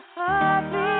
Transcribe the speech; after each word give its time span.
the 0.00 0.97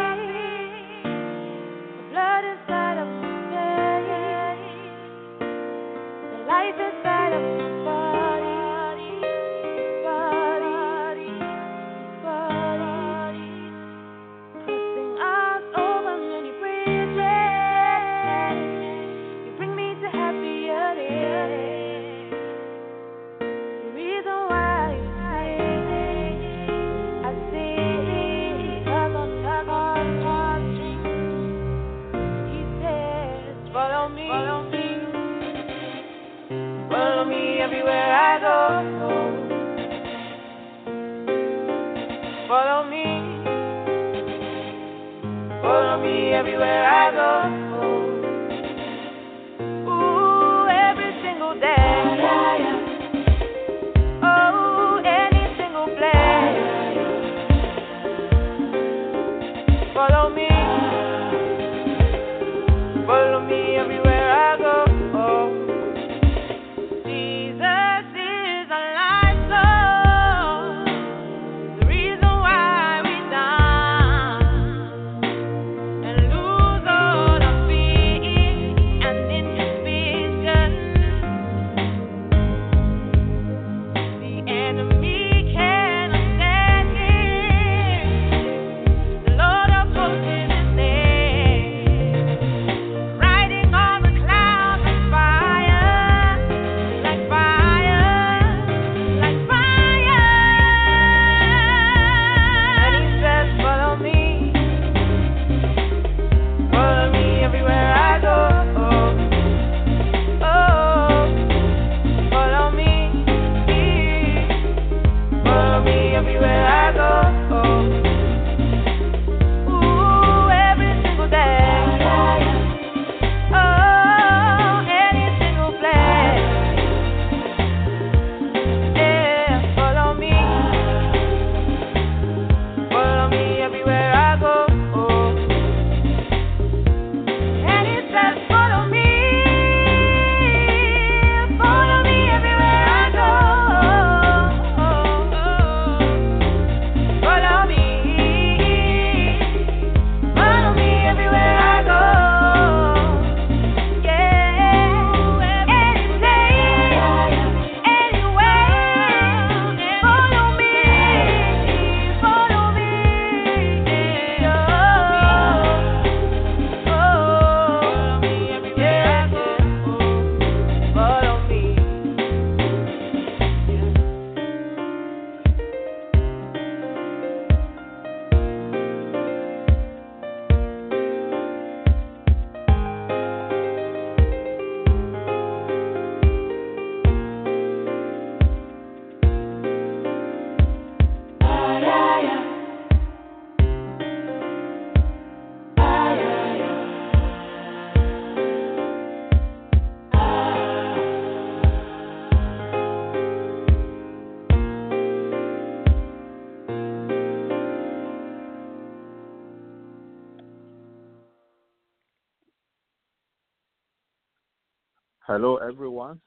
Hello, 215.28 215.56
everyone. 215.56 216.22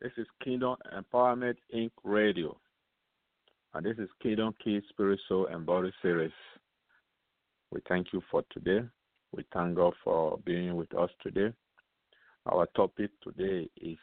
This 0.00 0.10
is 0.16 0.26
Kingdom 0.42 0.74
Empowerment 0.92 1.54
Inc. 1.72 1.92
Radio, 2.02 2.58
and 3.72 3.86
this 3.86 3.96
is 3.96 4.08
Kingdom 4.20 4.56
Key 4.64 4.80
Spirit, 4.88 5.20
Soul, 5.28 5.46
and 5.46 5.64
Body 5.64 5.92
Series. 6.02 6.32
We 7.70 7.80
thank 7.88 8.08
you 8.12 8.22
for 8.28 8.42
today. 8.50 8.80
We 9.30 9.44
thank 9.52 9.76
God 9.76 9.94
for 10.02 10.40
being 10.44 10.74
with 10.74 10.92
us 10.96 11.10
today. 11.22 11.52
Our 12.50 12.66
topic 12.74 13.12
today 13.22 13.70
is 13.80 13.98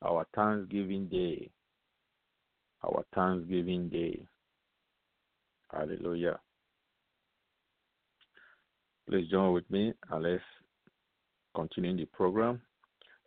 our 0.00 0.24
Thanksgiving 0.32 1.08
Day. 1.08 1.50
Our 2.84 3.04
Thanksgiving 3.12 3.88
Day. 3.88 4.24
Hallelujah. 5.72 6.38
Please 9.10 9.28
join 9.32 9.52
with 9.52 9.68
me 9.68 9.94
and 10.12 10.22
let's 10.22 10.44
continue 11.56 11.96
the 11.96 12.04
program. 12.04 12.60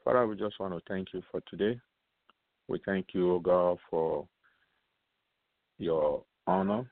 Father, 0.08 0.26
we 0.26 0.38
just 0.38 0.58
want 0.58 0.74
to 0.74 0.80
thank 0.88 1.10
you 1.14 1.22
for 1.30 1.42
today. 1.50 1.78
We 2.70 2.80
thank 2.86 3.08
you, 3.12 3.34
O 3.34 3.40
God, 3.40 3.78
for 3.90 4.26
your 5.80 6.24
honor. 6.48 6.90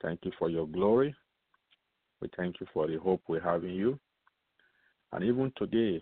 Thank 0.00 0.20
you 0.22 0.30
for 0.38 0.48
your 0.48 0.68
glory. 0.68 1.12
We 2.20 2.30
thank 2.36 2.60
you 2.60 2.68
for 2.72 2.86
the 2.86 3.00
hope 3.00 3.20
we 3.26 3.40
have 3.42 3.64
in 3.64 3.70
you. 3.70 3.98
And 5.12 5.24
even 5.24 5.52
today, 5.56 6.00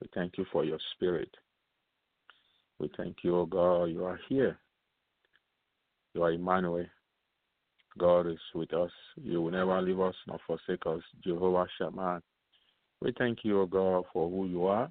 we 0.00 0.08
thank 0.16 0.36
you 0.36 0.46
for 0.50 0.64
your 0.64 0.80
spirit. 0.96 1.30
We 2.80 2.90
thank 2.96 3.18
you, 3.22 3.36
O 3.38 3.46
God, 3.46 3.84
you 3.84 4.04
are 4.04 4.18
here. 4.28 4.58
You 6.14 6.24
are 6.24 6.32
Emmanuel. 6.32 6.86
God 7.96 8.26
is 8.26 8.40
with 8.52 8.74
us. 8.74 8.90
You 9.14 9.42
will 9.42 9.52
never 9.52 9.80
leave 9.80 10.00
us 10.00 10.16
nor 10.26 10.40
forsake 10.44 10.84
us. 10.86 11.02
Jehovah 11.22 11.68
Shammah. 11.78 12.20
We 13.00 13.14
thank 13.16 13.44
you, 13.44 13.60
O 13.60 13.66
God, 13.66 14.06
for 14.12 14.28
who 14.28 14.48
you 14.48 14.66
are. 14.66 14.90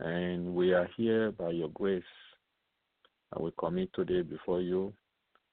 And 0.00 0.54
we 0.54 0.72
are 0.72 0.88
here 0.96 1.32
by 1.32 1.50
your 1.50 1.70
grace. 1.70 2.02
And 3.32 3.44
we 3.44 3.50
commit 3.58 3.90
today 3.94 4.22
before 4.22 4.60
you. 4.60 4.92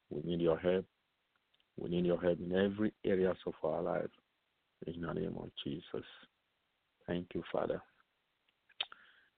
We 0.10 0.22
need 0.24 0.42
your 0.42 0.58
help. 0.58 0.86
We 1.78 1.90
need 1.90 2.06
your 2.06 2.22
help 2.22 2.40
in 2.40 2.56
every 2.56 2.94
areas 3.04 3.38
of 3.46 3.54
our 3.64 3.82
life. 3.82 4.12
In 4.88 5.02
the 5.02 5.14
name 5.14 5.36
of 5.38 5.50
Jesus. 5.64 6.06
Thank 7.08 7.28
you, 7.34 7.44
Father. 7.52 7.82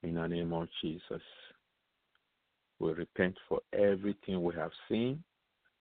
In 0.03 0.15
the 0.15 0.27
name 0.27 0.53
of 0.53 0.67
Jesus. 0.81 1.21
We 2.79 2.91
repent 2.91 3.35
for 3.49 3.61
everything 3.73 4.43
we 4.43 4.53
have 4.55 4.71
seen, 4.87 5.23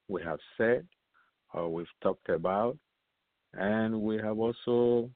we 0.08 0.22
have 0.22 0.38
said, 0.56 0.86
or 1.52 1.68
we've 1.70 1.86
talked 2.02 2.30
about, 2.30 2.78
and 3.52 4.00
we 4.00 4.16
have 4.16 4.38
also 4.38 5.10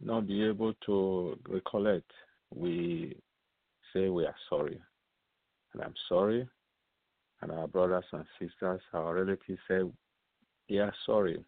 not 0.00 0.26
been 0.26 0.48
able 0.48 0.72
to 0.86 1.38
recollect. 1.46 2.10
We 2.54 3.16
say 3.92 4.08
we 4.08 4.24
are 4.24 4.34
sorry. 4.48 4.80
And 5.74 5.82
I'm 5.82 5.94
sorry. 6.08 6.48
And 7.42 7.52
our 7.52 7.66
brothers 7.66 8.04
and 8.12 8.24
sisters, 8.38 8.80
our 8.92 9.14
relatives 9.14 9.58
say 9.68 9.80
they 10.68 10.78
are 10.78 10.94
sorry. 11.06 11.44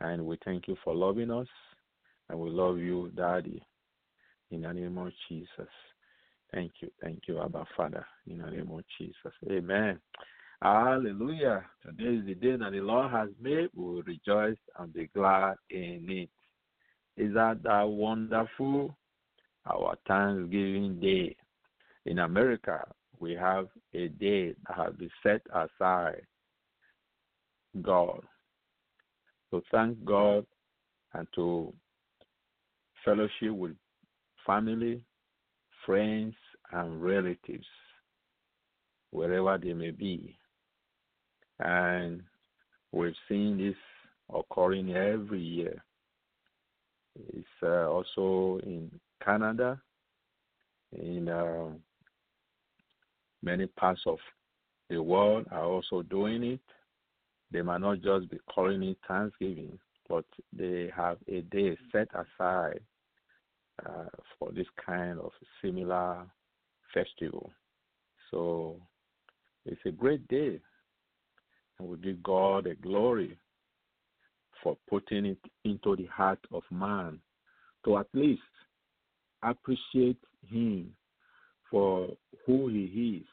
And 0.00 0.24
we 0.24 0.38
thank 0.44 0.68
you 0.68 0.76
for 0.84 0.94
loving 0.94 1.30
us. 1.30 1.48
And 2.28 2.38
we 2.38 2.50
love 2.50 2.78
you, 2.78 3.10
Daddy, 3.16 3.62
in 4.50 4.62
the 4.62 4.72
name 4.72 4.98
of 4.98 5.12
Jesus. 5.28 5.48
Thank 6.52 6.72
you. 6.80 6.90
Thank 7.02 7.22
you, 7.26 7.40
Abba 7.40 7.64
Father, 7.76 8.06
in 8.26 8.38
the 8.38 8.50
name 8.50 8.70
of 8.70 8.82
Jesus. 8.98 9.32
Amen. 9.50 9.98
Hallelujah. 10.62 11.64
Today 11.84 12.18
is 12.18 12.26
the 12.26 12.34
day 12.34 12.56
that 12.56 12.72
the 12.72 12.80
Lord 12.80 13.10
has 13.10 13.28
made. 13.40 13.68
We 13.74 13.84
will 13.84 14.02
rejoice 14.02 14.56
and 14.78 14.92
be 14.92 15.08
glad 15.14 15.54
in 15.70 16.06
it. 16.08 16.30
Is 17.16 17.34
that 17.34 17.62
that 17.64 17.88
wonderful? 17.88 18.96
Our 19.66 19.96
Thanksgiving 20.06 20.98
Day. 21.00 21.36
In 22.08 22.20
America, 22.20 22.86
we 23.20 23.34
have 23.34 23.68
a 23.92 24.08
day 24.08 24.54
that 24.66 24.76
has 24.76 24.94
been 24.94 25.10
set 25.22 25.42
aside. 25.52 26.22
God. 27.82 28.22
To 29.50 29.62
thank 29.70 30.02
God 30.06 30.46
and 31.12 31.28
to 31.34 31.70
fellowship 33.04 33.50
with 33.50 33.72
family, 34.46 35.04
friends, 35.84 36.34
and 36.72 37.02
relatives, 37.02 37.66
wherever 39.10 39.58
they 39.58 39.74
may 39.74 39.90
be. 39.90 40.34
And 41.60 42.22
we've 42.90 43.12
seen 43.28 43.58
this 43.58 43.76
occurring 44.34 44.96
every 44.96 45.42
year. 45.42 45.84
It's 47.34 47.46
uh, 47.62 47.90
also 47.90 48.60
in 48.62 48.90
Canada, 49.22 49.78
in 50.92 51.28
uh, 51.28 51.68
many 53.42 53.66
parts 53.66 54.00
of 54.06 54.18
the 54.90 55.02
world 55.02 55.46
are 55.50 55.64
also 55.64 56.02
doing 56.02 56.42
it. 56.42 56.60
They 57.50 57.62
might 57.62 57.80
not 57.80 58.00
just 58.00 58.30
be 58.30 58.38
calling 58.52 58.82
it 58.82 58.98
Thanksgiving, 59.06 59.78
but 60.08 60.24
they 60.52 60.90
have 60.94 61.18
a 61.28 61.40
day 61.42 61.76
set 61.92 62.08
aside 62.12 62.80
uh, 63.86 64.08
for 64.38 64.50
this 64.52 64.66
kind 64.84 65.18
of 65.18 65.30
similar 65.62 66.26
festival. 66.92 67.50
So 68.30 68.76
it's 69.64 69.80
a 69.86 69.90
great 69.90 70.26
day. 70.28 70.60
And 71.78 71.88
we 71.88 71.96
give 71.98 72.22
God 72.22 72.64
the 72.64 72.74
glory 72.74 73.38
for 74.62 74.76
putting 74.88 75.24
it 75.24 75.38
into 75.64 75.96
the 75.96 76.06
heart 76.06 76.40
of 76.52 76.62
man 76.70 77.20
to 77.84 77.98
at 77.98 78.08
least 78.12 78.42
appreciate 79.42 80.18
him 80.50 80.92
for 81.70 82.08
who 82.46 82.68
he 82.68 83.22
is 83.22 83.26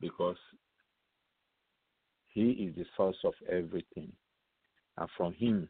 because 0.00 0.36
he 2.28 2.50
is 2.50 2.74
the 2.76 2.84
source 2.96 3.16
of 3.24 3.34
everything. 3.50 4.12
And 4.96 5.08
from 5.16 5.32
him 5.34 5.68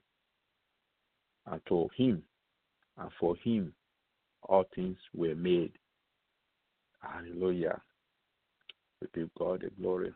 and 1.46 1.60
to 1.68 1.88
him 1.96 2.22
and 2.98 3.10
for 3.18 3.36
him 3.36 3.72
all 4.42 4.64
things 4.74 4.98
were 5.14 5.34
made. 5.34 5.72
Hallelujah. 7.00 7.80
We 9.00 9.08
give 9.14 9.30
God 9.38 9.62
the 9.62 9.70
glory 9.80 10.12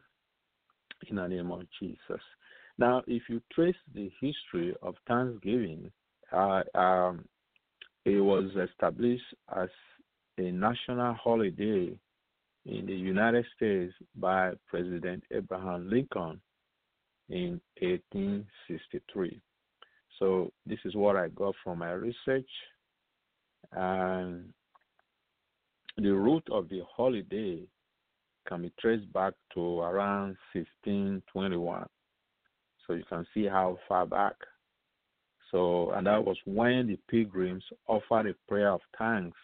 in 1.09 1.17
the 1.17 1.27
name 1.27 1.51
of 1.51 1.63
Jesus. 1.81 2.23
Now, 2.79 3.03
if 3.07 3.23
you 3.29 3.41
trace 3.53 3.77
the 3.95 4.11
history 4.21 4.75
of 4.83 4.95
Thanksgiving, 5.07 5.91
uh, 6.33 6.63
um, 6.75 7.25
it 8.05 8.21
was 8.21 8.51
established 8.71 9.25
as 9.57 9.69
a 10.39 10.53
national 10.53 11.15
holiday 11.15 11.99
in 12.67 12.87
the 12.87 12.95
United 12.95 13.45
States 13.57 13.93
by 14.17 14.53
President 14.69 15.25
Abraham 15.33 15.89
Lincoln 15.91 16.41
in 17.29 17.61
1863. 17.81 19.41
So 20.19 20.53
this 20.67 20.79
is 20.85 20.95
what 20.95 21.17
I 21.17 21.29
got 21.29 21.55
from 21.63 21.79
my 21.79 21.93
research. 21.93 22.49
And 23.73 24.53
the 25.97 26.11
root 26.11 26.45
of 26.51 26.69
the 26.69 26.83
holiday 26.97 27.63
can 28.47 28.63
be 28.63 28.73
traced 28.81 29.13
back 29.13 29.35
to 29.55 29.81
around 29.81 30.37
1621. 30.53 31.87
So 32.87 32.95
you 32.95 33.05
can 33.09 33.27
see 33.35 33.47
how 33.47 33.79
far 33.89 34.07
back. 34.07 34.35
So, 35.51 35.91
and 35.93 36.07
that 36.07 36.25
was 36.25 36.37
when 36.45 36.87
the 36.87 36.99
pilgrims 37.11 37.65
offered 37.87 38.27
a 38.27 38.35
prayer 38.47 38.73
of 38.73 38.81
thanks 38.99 39.37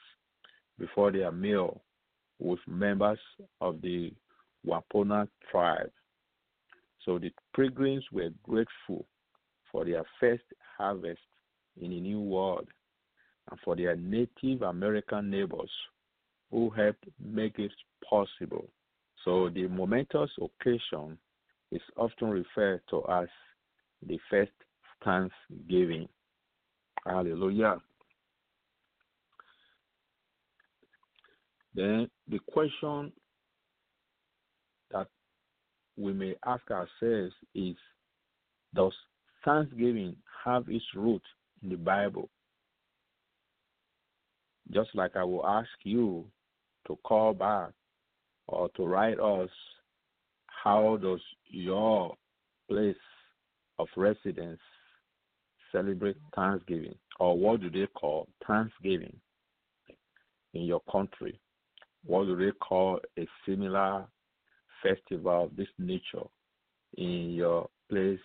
before 0.79 1.12
their 1.12 1.32
meal 1.32 1.81
with 2.38 2.59
members 2.67 3.19
of 3.61 3.81
the 3.82 4.12
Wampanoag 4.65 5.29
tribe. 5.50 5.91
So 7.05 7.19
the 7.19 7.31
pilgrims 7.55 8.05
were 8.12 8.31
grateful 8.43 9.06
for 9.71 9.85
their 9.85 10.05
first 10.19 10.43
harvest 10.76 11.21
in 11.81 11.93
a 11.93 12.00
new 12.00 12.21
world 12.21 12.69
and 13.50 13.61
for 13.65 13.76
their 13.76 13.97
Native 13.97 14.62
American 14.62 15.31
neighbors 15.31 15.71
who 16.50 16.71
helped 16.71 17.05
make 17.23 17.59
it 17.59 17.73
possible. 18.09 18.69
So 19.25 19.50
the 19.50 19.67
momentous 19.69 20.31
occasion 20.41 21.19
is 21.73 21.82
often 21.97 22.31
referred 22.31 22.81
to 22.91 23.03
as 23.09 23.29
the 24.06 24.19
first 24.31 24.53
Thanksgiving. 25.05 26.09
Hallelujah. 27.05 27.79
Then 31.75 32.09
the 32.29 32.38
question 32.53 33.12
that 34.93 35.09
we 35.97 36.12
may 36.12 36.35
ask 36.47 36.62
ourselves 36.71 37.35
is 37.55 37.76
Does 38.75 38.93
Thanksgiving 39.44 40.17
have 40.44 40.69
its 40.69 40.85
root 40.94 41.23
in 41.62 41.71
the 41.71 41.76
Bible? 41.76 42.29
Just 44.73 44.91
like 44.94 45.17
I 45.17 45.25
will 45.25 45.47
ask 45.47 45.69
you 45.82 46.25
to 46.87 46.97
call 47.05 47.35
back 47.35 47.71
or 48.47 48.69
to 48.77 48.87
write 48.87 49.20
us, 49.20 49.50
how 50.47 50.99
does 51.03 51.20
your 51.49 52.15
place 52.69 52.97
of 53.79 53.88
residence 53.97 54.60
celebrate 55.72 56.17
Thanksgiving? 56.34 56.94
Or 57.20 57.37
what 57.39 57.60
do 57.60 57.70
they 57.70 57.87
call 57.94 58.29
Thanksgiving 58.46 59.17
in 60.55 60.63
your 60.63 60.81
country? 60.91 61.39
What 62.06 62.27
do 62.27 62.37
they 62.37 62.53
call 62.53 63.01
a 63.19 63.27
similar 63.46 64.06
festival 64.82 65.44
of 65.44 65.56
this 65.56 65.69
nature 65.79 66.27
in 66.96 67.31
your 67.31 67.69
place 67.89 68.19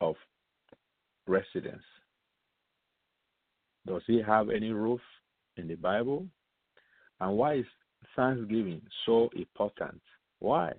of 0.00 0.14
residence? 1.26 1.82
Does 3.86 4.02
it 4.08 4.24
have 4.24 4.50
any 4.50 4.70
roof 4.70 5.00
in 5.56 5.68
the 5.68 5.74
Bible? 5.74 6.26
And 7.20 7.36
why 7.36 7.56
is 7.56 7.66
Thanksgiving 8.16 8.82
so 9.04 9.28
important? 9.36 10.00
Why? 10.38 10.72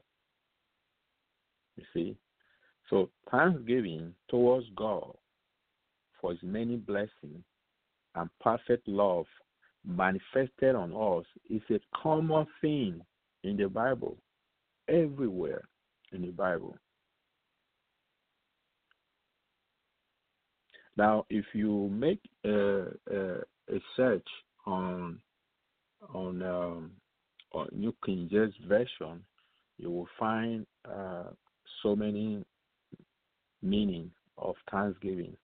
You 1.76 1.84
see? 1.94 2.18
So, 2.90 3.10
thanksgiving 3.32 4.14
towards 4.30 4.68
God 4.76 5.16
for 6.22 6.32
his 6.32 6.40
many 6.44 6.78
blessings 6.78 7.44
and 8.14 8.30
perfect 8.40 8.88
love 8.88 9.26
manifested 9.86 10.76
on 10.76 10.92
us 10.94 11.26
is 11.50 11.62
a 11.70 11.80
common 12.02 12.46
thing 12.62 13.02
in 13.44 13.58
the 13.58 13.68
Bible, 13.68 14.18
everywhere 14.88 15.64
in 16.12 16.22
the 16.22 16.32
Bible. 16.32 16.76
Now, 20.98 21.26
if 21.30 21.46
you 21.54 21.90
make 21.90 22.22
a, 22.46 22.86
a, 23.12 23.42
a 23.70 23.80
search 23.96 24.28
on 24.66 25.20
on, 26.14 26.42
um, 26.44 26.92
on 27.52 27.68
New 27.72 27.94
King 28.06 28.28
James 28.32 28.54
Version, 28.68 29.24
you 29.78 29.90
will 29.90 30.08
find 30.20 30.66
uh, 30.90 31.26
so 31.82 31.96
many 31.96 32.44
meaning 33.62 34.12
of 34.38 34.56
Thanksgiving, 34.70 35.36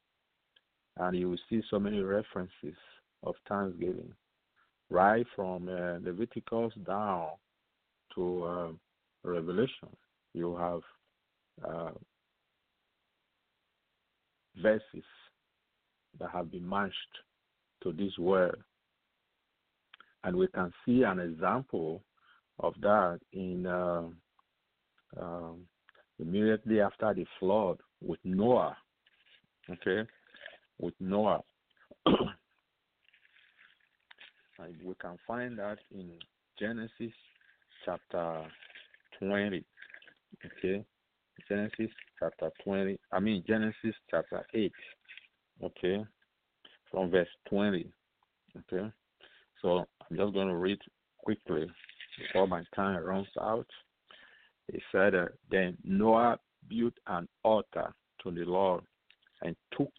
and 0.97 1.17
you 1.17 1.29
will 1.29 1.39
see 1.49 1.61
so 1.69 1.79
many 1.79 1.99
references 2.01 2.75
of 3.23 3.35
Thanksgiving, 3.47 4.13
right 4.91 5.25
from 5.35 5.69
uh, 5.69 5.97
Leviticus 6.03 6.73
down 6.85 7.27
to 8.13 8.43
uh, 8.43 8.67
Revelation. 9.23 9.89
You 10.33 10.55
have 10.57 10.81
uh, 11.67 11.91
verses 14.61 15.05
that 16.19 16.29
have 16.31 16.51
been 16.51 16.67
matched 16.67 16.93
to 17.83 17.93
this 17.93 18.17
word. 18.19 18.61
And 20.23 20.35
we 20.35 20.47
can 20.47 20.71
see 20.85 21.03
an 21.03 21.19
example 21.19 22.03
of 22.59 22.73
that 22.81 23.19
in 23.33 23.65
uh, 23.65 24.03
immediately 26.19 26.81
after 26.81 27.13
the 27.13 27.25
flood 27.39 27.77
with 28.01 28.19
Noah. 28.23 28.75
Okay, 29.69 30.07
with 30.79 30.93
Noah. 30.99 31.41
we 34.83 34.93
can 35.01 35.17
find 35.27 35.57
that 35.59 35.77
in 35.93 36.11
Genesis 36.59 37.13
chapter 37.85 38.43
20. 39.19 39.63
Okay, 40.45 40.85
Genesis 41.47 41.89
chapter 42.19 42.49
20. 42.63 42.99
I 43.11 43.19
mean, 43.19 43.43
Genesis 43.47 43.95
chapter 44.09 44.45
8. 44.53 44.71
Okay, 45.63 46.05
from 46.89 47.11
verse 47.11 47.27
20. 47.49 47.91
Okay, 48.57 48.91
so 49.61 49.85
I'm 50.09 50.17
just 50.17 50.33
going 50.33 50.47
to 50.47 50.55
read 50.55 50.79
quickly 51.17 51.67
before 52.19 52.47
my 52.47 52.63
time 52.75 53.03
runs 53.03 53.27
out. 53.39 53.67
He 54.71 54.79
said, 54.91 55.15
uh, 55.15 55.25
Then 55.49 55.77
Noah 55.83 56.37
built 56.69 56.93
an 57.07 57.27
altar 57.43 57.93
to 58.23 58.31
the 58.31 58.45
Lord 58.45 58.83
and 59.41 59.55
took 59.77 59.91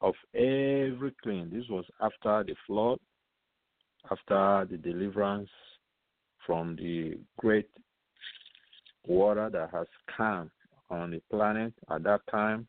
of 0.00 0.14
everything. 0.34 1.50
This 1.52 1.64
was 1.68 1.84
after 2.00 2.44
the 2.44 2.54
flood, 2.66 2.98
after 4.10 4.66
the 4.70 4.76
deliverance 4.76 5.50
from 6.46 6.76
the 6.76 7.18
great 7.38 7.68
water 9.06 9.50
that 9.50 9.70
has 9.70 9.86
come 10.16 10.50
on 10.90 11.10
the 11.12 11.22
planet 11.30 11.72
at 11.90 12.02
that 12.02 12.20
time. 12.30 12.66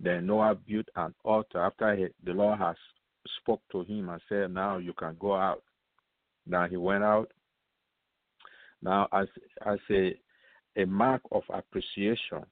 Then 0.00 0.26
Noah 0.26 0.54
built 0.54 0.86
an 0.96 1.14
altar 1.24 1.58
after 1.58 1.94
he, 1.96 2.06
the 2.24 2.32
Lord 2.32 2.58
has 2.58 2.76
spoke 3.40 3.62
to 3.72 3.82
him 3.82 4.08
and 4.08 4.20
said, 4.28 4.52
"Now 4.52 4.78
you 4.78 4.92
can 4.92 5.16
go 5.18 5.34
out." 5.34 5.62
Now 6.46 6.66
he 6.66 6.76
went 6.76 7.04
out. 7.04 7.30
Now, 8.80 9.08
as 9.12 9.26
as 9.66 9.78
a 9.90 10.18
a 10.76 10.86
mark 10.86 11.22
of 11.32 11.42
appreciation 11.50 12.46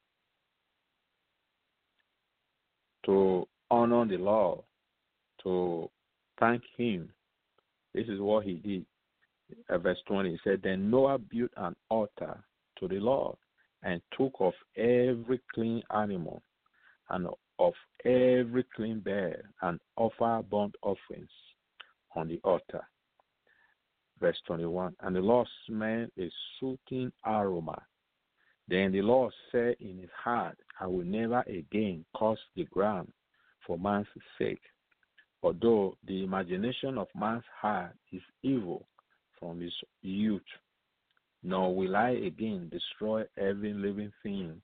to 3.04 3.46
honor 3.70 4.04
the 4.04 4.16
Lord, 4.16 4.60
to 5.44 5.88
thank 6.38 6.62
Him. 6.76 7.08
This 7.96 8.08
is 8.08 8.20
what 8.20 8.44
he 8.44 8.56
did. 8.56 8.84
Uh, 9.70 9.78
verse 9.78 9.98
20 10.06 10.30
he 10.30 10.38
said, 10.44 10.60
Then 10.62 10.90
Noah 10.90 11.18
built 11.18 11.50
an 11.56 11.74
altar 11.88 12.44
to 12.78 12.88
the 12.88 12.96
Lord 12.96 13.36
and 13.82 14.02
took 14.18 14.34
of 14.38 14.52
every 14.76 15.40
clean 15.54 15.82
animal 15.94 16.42
and 17.08 17.26
of 17.58 17.72
every 18.04 18.66
clean 18.74 19.00
bird 19.00 19.42
and 19.62 19.80
offered 19.96 20.50
burnt 20.50 20.74
offerings 20.82 21.30
on 22.14 22.28
the 22.28 22.38
altar. 22.44 22.86
Verse 24.20 24.36
21 24.46 24.94
And 25.00 25.16
the 25.16 25.20
Lord 25.20 25.48
smelled 25.66 26.10
a 26.18 26.30
soothing 26.60 27.10
aroma. 27.24 27.80
Then 28.68 28.92
the 28.92 29.00
Lord 29.00 29.32
said 29.50 29.76
in 29.80 30.00
his 30.00 30.10
heart, 30.22 30.58
I 30.80 30.86
will 30.86 31.04
never 31.04 31.40
again 31.46 32.04
curse 32.14 32.40
the 32.56 32.64
ground 32.64 33.10
for 33.66 33.78
man's 33.78 34.06
sake, 34.38 34.60
although 35.42 35.96
the 36.06 36.24
imagination 36.24 36.98
of 36.98 37.08
man's 37.14 37.44
heart 37.60 37.94
is 38.12 38.22
evil 38.42 38.86
from 39.38 39.60
his 39.60 39.72
youth. 40.02 40.42
Nor 41.42 41.74
will 41.74 41.94
I 41.94 42.10
again 42.10 42.70
destroy 42.70 43.24
every 43.36 43.72
living 43.72 44.12
thing 44.22 44.60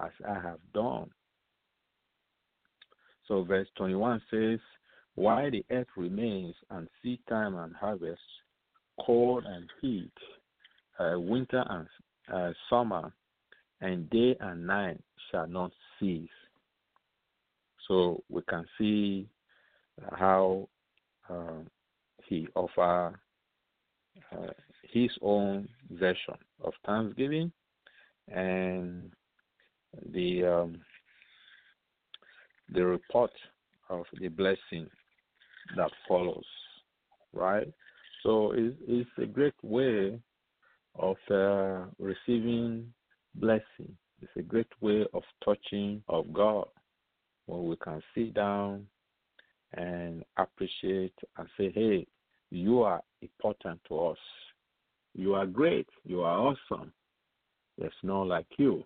as 0.00 0.10
I 0.26 0.34
have 0.34 0.60
done. 0.72 1.10
So, 3.28 3.44
verse 3.44 3.68
21 3.76 4.22
says, 4.30 4.58
While 5.14 5.50
the 5.50 5.64
earth 5.70 5.88
remains, 5.96 6.54
and 6.70 6.88
seed 7.02 7.20
time 7.28 7.56
and 7.56 7.74
harvest, 7.74 8.20
cold 9.04 9.44
and 9.46 9.68
heat, 9.80 10.12
uh, 10.98 11.18
winter 11.18 11.64
and 11.68 11.86
uh, 12.32 12.52
summer, 12.70 13.12
and 13.80 14.08
day 14.10 14.36
and 14.40 14.66
night 14.66 15.00
shall 15.30 15.46
not 15.46 15.72
cease. 15.98 16.28
So 17.88 18.22
we 18.28 18.42
can 18.48 18.64
see 18.78 19.28
how 20.12 20.68
uh, 21.28 21.62
he 22.24 22.48
offer 22.54 23.18
uh, 24.32 24.52
his 24.92 25.10
own 25.20 25.68
version 25.90 26.34
of 26.62 26.72
Thanksgiving 26.86 27.52
and 28.28 29.10
the 30.12 30.44
um, 30.44 30.80
the 32.72 32.84
report 32.84 33.30
of 33.90 34.04
the 34.18 34.28
blessing 34.28 34.88
that 35.76 35.90
follows, 36.08 36.44
right? 37.32 37.70
So 38.22 38.52
it's, 38.52 38.76
it's 38.86 39.10
a 39.18 39.26
great 39.26 39.54
way 39.62 40.18
of 40.98 41.16
uh, 41.30 41.86
receiving 41.98 42.92
blessing. 43.34 43.96
It's 44.20 44.32
a 44.36 44.42
great 44.42 44.68
way 44.80 45.04
of 45.12 45.22
touching 45.44 46.02
of 46.08 46.32
God 46.32 46.68
when 47.46 47.64
we 47.64 47.76
can 47.76 48.00
sit 48.14 48.34
down 48.34 48.86
and 49.74 50.24
appreciate 50.36 51.14
and 51.38 51.48
say, 51.56 51.70
hey, 51.74 52.06
you 52.50 52.82
are 52.82 53.02
important 53.20 53.80
to 53.88 53.98
us. 54.08 54.18
You 55.14 55.34
are 55.34 55.46
great. 55.46 55.88
You 56.04 56.22
are 56.22 56.38
awesome. 56.38 56.92
There's 57.78 57.92
no 58.02 58.22
like 58.22 58.46
you. 58.58 58.84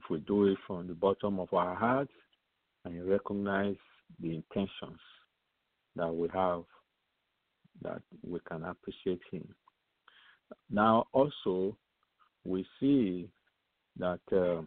If 0.00 0.10
we 0.10 0.18
do 0.18 0.46
it 0.46 0.58
from 0.66 0.86
the 0.86 0.94
bottom 0.94 1.40
of 1.40 1.52
our 1.52 1.74
hearts 1.74 2.12
and 2.84 3.08
recognize 3.08 3.76
the 4.20 4.36
intentions 4.36 5.00
that 5.96 6.12
we 6.12 6.28
have, 6.32 6.62
that 7.82 8.02
we 8.24 8.38
can 8.48 8.64
appreciate 8.64 9.20
Him. 9.30 9.46
Now, 10.70 11.06
also, 11.12 11.76
we 12.44 12.64
see 12.78 13.28
that 13.98 14.20
uh, 14.32 14.62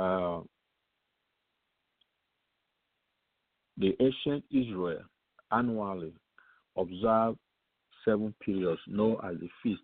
uh, 0.00 0.40
the 3.78 3.96
ancient 4.00 4.44
Israel 4.50 5.02
annually 5.50 6.12
observed 6.76 7.38
seven 8.04 8.34
periods 8.44 8.80
known 8.86 9.16
as 9.24 9.38
the 9.40 9.48
feast. 9.62 9.82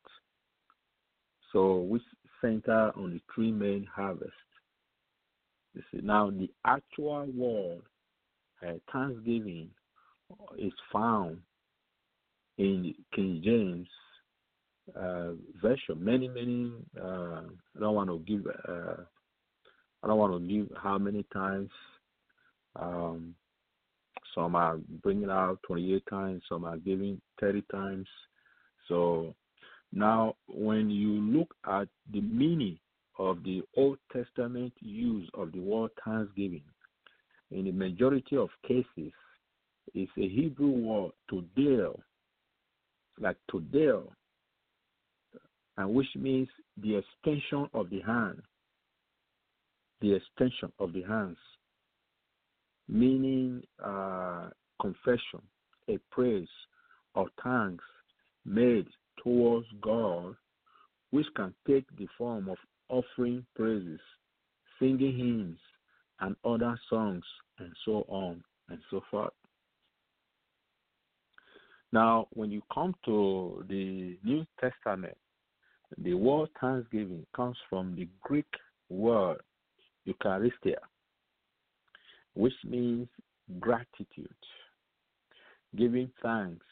So 1.53 1.79
which 1.79 2.03
center 2.41 2.93
on 2.97 3.13
the 3.13 3.21
three 3.35 3.53
main 3.53 3.87
harvests. 3.95 4.35
Now 5.93 6.31
the 6.31 6.51
actual 6.65 7.27
word 7.35 7.83
uh, 8.67 8.75
Thanksgiving 8.93 9.71
is 10.59 10.73
found 10.93 11.39
in 12.59 12.95
King 13.15 13.41
James 13.45 13.89
uh, 14.97 15.33
version. 15.63 16.05
Many, 16.05 16.29
many. 16.29 16.73
Uh, 17.01 17.43
I 17.77 17.81
don't 17.81 17.95
want 17.95 18.11
to 18.11 18.19
give. 18.27 18.47
I 20.03 20.07
don't 20.07 20.19
want 20.19 20.33
to 20.35 20.49
give 20.49 20.69
how 20.77 20.99
many 20.99 21.25
times. 21.33 21.71
Um, 22.77 23.35
some 24.35 24.55
are 24.55 24.79
bringing 25.03 25.31
out 25.31 25.59
28 25.67 26.03
times. 26.09 26.43
Some 26.49 26.65
are 26.65 26.77
giving 26.77 27.21
30 27.41 27.63
times. 27.71 28.09
So 28.89 29.35
now, 29.93 30.37
when 30.49 30.91
you 30.91 31.11
look 31.11 31.55
at 31.67 31.89
the 32.13 32.21
meaning 32.21 32.79
of 33.19 33.43
the 33.43 33.63
Old 33.77 33.99
Testament 34.13 34.73
use 34.81 35.29
of 35.35 35.53
the 35.53 35.61
word 35.61 35.91
Thanksgiving, 36.05 36.63
in 37.51 37.65
the 37.65 37.73
majority 37.73 38.37
of 38.37 38.49
cases, 38.67 39.13
it's 39.95 40.13
a 40.17 40.29
Hebrew 40.29 40.71
word 40.71 41.13
to 41.31 41.43
deal, 41.57 42.01
like 43.19 43.37
todah, 43.51 44.05
and 45.77 45.95
which 45.95 46.07
means 46.15 46.49
the 46.81 46.97
extension 46.97 47.69
of 47.75 47.91
the 47.91 48.01
hand. 48.01 48.41
The 50.01 50.15
extension 50.15 50.73
of 50.79 50.93
the 50.93 51.03
hands, 51.03 51.37
meaning 52.91 53.63
uh, 53.83 54.49
confession, 54.81 55.41
a 55.89 55.99
praise 56.11 56.49
or 57.15 57.27
thanks 57.43 57.85
made 58.45 58.87
towards 59.23 59.67
God, 59.81 60.35
which 61.11 61.27
can 61.37 61.55
take 61.67 61.85
the 61.97 62.07
form 62.19 62.49
of 62.49 62.57
offering 62.89 63.45
praises, 63.55 64.01
singing 64.79 65.17
hymns, 65.17 65.59
and 66.21 66.37
other 66.45 66.79
songs, 66.89 67.25
and 67.59 67.73
so 67.85 68.05
on 68.09 68.43
and 68.69 68.79
so 68.91 69.03
forth. 69.11 69.33
Now, 71.93 72.29
when 72.33 72.51
you 72.51 72.63
come 72.73 72.95
to 73.07 73.65
the 73.69 74.17
New 74.23 74.47
Testament, 74.61 75.17
the 75.99 76.15
word 76.15 76.49
thanksgiving 76.61 77.27
comes 77.35 77.57
from 77.69 77.97
the 77.97 78.09
Greek 78.23 78.47
word 78.89 79.39
Eucharistia, 80.07 80.77
which 82.41 82.55
means 82.65 83.07
gratitude, 83.61 84.35
giving 85.77 86.11
thanks, 86.23 86.65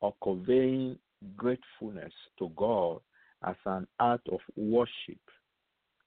or 0.00 0.14
conveying 0.22 0.96
gratefulness 1.36 2.12
to 2.38 2.48
God 2.56 3.00
as 3.44 3.56
an 3.64 3.88
act 4.00 4.28
of 4.28 4.38
worship. 4.56 5.18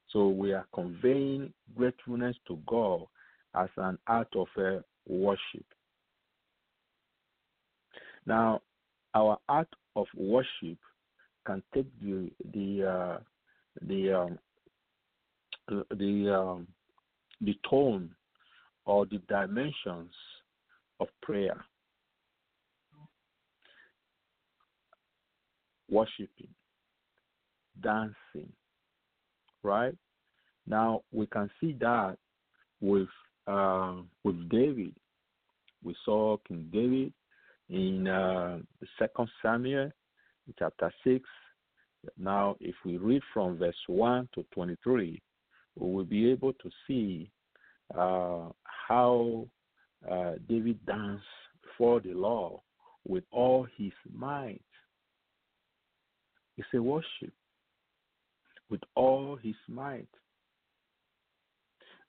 So 0.10 0.30
we 0.30 0.54
are 0.54 0.66
conveying 0.74 1.52
gratefulness 1.76 2.38
to 2.48 2.60
God 2.66 3.02
as 3.56 3.68
an 3.76 3.98
act 4.08 4.38
of 4.38 4.48
uh, 4.58 4.80
worship. 5.06 5.66
Now, 8.26 8.62
our 9.14 9.38
act 9.50 9.74
of 9.98 10.06
worship 10.16 10.78
can 11.46 11.62
take 11.74 11.88
the 12.02 12.32
the 12.54 12.88
uh, 12.88 13.18
the 13.82 14.14
um, 14.14 14.40
the 15.68 16.40
um, 16.40 16.68
the 17.42 17.58
tone 17.70 18.16
or 18.92 19.06
the 19.06 19.20
dimensions 19.30 20.14
of 21.00 21.08
prayer. 21.22 21.64
Worshiping, 25.90 26.54
dancing, 27.82 28.52
right? 29.64 29.96
Now 30.68 31.04
we 31.14 31.26
can 31.28 31.50
see 31.60 31.74
that 31.80 32.18
with 32.82 33.08
uh, 33.48 33.96
with 34.26 34.50
David. 34.50 34.94
We 35.84 35.96
saw 36.04 36.38
King 36.46 36.68
David 36.72 37.14
in 37.70 38.08
uh, 38.08 38.60
Second 39.00 39.30
Samuel, 39.42 39.90
chapter 40.60 40.92
six. 41.04 41.24
Now, 42.18 42.56
if 42.60 42.76
we 42.86 42.98
read 42.98 43.22
from 43.34 43.58
verse 43.58 43.84
one 43.88 44.28
to 44.34 44.46
twenty-three, 44.54 45.22
we 45.80 45.94
will 45.94 46.04
be 46.04 46.30
able 46.30 46.54
to 46.54 46.70
see 46.86 47.32
uh, 47.98 48.50
how 48.92 49.48
uh, 50.12 50.34
David 50.50 50.86
danced 50.86 51.24
before 51.64 52.02
the 52.02 52.14
Lord 52.14 52.60
with 53.08 53.24
all 53.32 53.66
his 53.78 53.94
might. 54.14 54.62
It's 56.58 56.68
a 56.74 56.82
worship 56.82 57.34
with 58.70 58.82
all 58.96 59.38
his 59.42 59.56
might. 59.70 60.10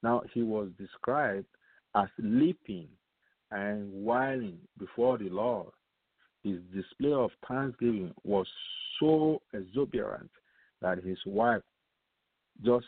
Now, 0.02 0.22
he 0.34 0.42
was 0.42 0.70
described 0.76 1.46
as 1.94 2.08
leaping 2.18 2.88
and 3.52 3.88
whiling 3.92 4.58
before 4.76 5.18
the 5.18 5.28
Lord. 5.28 5.70
His 6.42 6.58
display 6.74 7.12
of 7.12 7.30
thanksgiving 7.46 8.12
was 8.24 8.48
so 8.98 9.40
exuberant 9.54 10.30
that 10.80 10.98
his 11.04 11.18
wife 11.26 11.62
just 12.64 12.86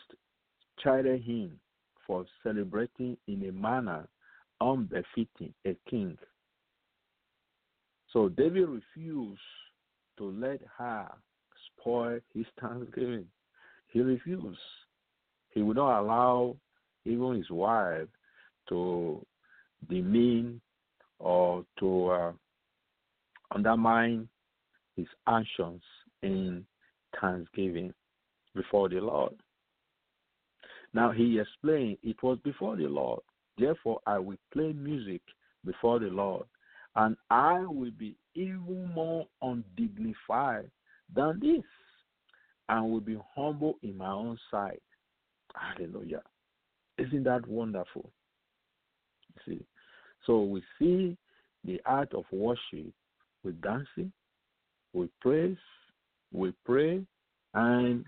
chided 0.83 1.21
him 1.21 1.57
for 2.05 2.25
celebrating 2.43 3.17
in 3.27 3.47
a 3.47 3.51
manner 3.51 4.07
unbefitting 4.61 5.53
a 5.65 5.75
king. 5.89 6.17
So 8.11 8.29
David 8.29 8.69
refused 8.69 9.41
to 10.17 10.31
let 10.31 10.61
her 10.77 11.07
spoil 11.67 12.19
his 12.33 12.45
thanksgiving. 12.59 13.25
He 13.87 14.01
refused. 14.01 14.57
He 15.49 15.61
would 15.61 15.77
not 15.77 16.01
allow 16.01 16.55
even 17.05 17.35
his 17.35 17.49
wife 17.49 18.07
to 18.69 19.25
demean 19.89 20.61
or 21.19 21.65
to 21.79 22.07
uh, 22.07 22.31
undermine 23.51 24.27
his 24.95 25.07
actions 25.27 25.81
in 26.23 26.65
thanksgiving 27.19 27.93
before 28.55 28.89
the 28.89 28.95
Lord. 28.95 29.33
Now 30.95 31.11
he 31.11 31.39
explained 31.39 31.97
it 32.03 32.23
was 32.23 32.39
before 32.45 32.77
the 32.77 32.87
Lord. 32.87 33.19
Therefore, 33.57 33.99
I 34.07 34.17
will 34.17 34.37
play 34.53 34.71
music 34.71 35.21
before 35.65 35.99
the 35.99 36.07
Lord, 36.07 36.45
and 36.95 37.17
I 37.29 37.59
will 37.59 37.91
be 37.91 38.15
even 38.33 38.91
more 38.95 39.27
undignified 39.41 40.71
than 41.13 41.39
this, 41.41 41.65
and 42.69 42.89
will 42.89 43.01
be 43.01 43.19
humble 43.35 43.75
in 43.83 43.97
my 43.97 44.09
own 44.09 44.39
sight. 44.49 44.81
Hallelujah. 45.53 46.21
Isn't 46.97 47.25
that 47.25 47.45
wonderful? 47.45 48.09
See, 49.45 49.65
so 50.25 50.43
we 50.43 50.63
see 50.79 51.17
the 51.65 51.81
art 51.85 52.13
of 52.13 52.23
worship 52.31 52.93
with 53.43 53.61
dancing, 53.61 54.13
with 54.93 55.09
praise, 55.19 55.57
we 56.31 56.53
pray, 56.65 57.01
and 57.53 58.05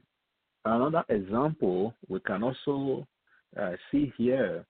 another 0.67 1.03
example 1.09 1.93
we 2.07 2.19
can 2.19 2.43
also 2.43 3.07
uh, 3.59 3.71
see 3.91 4.13
here 4.17 4.65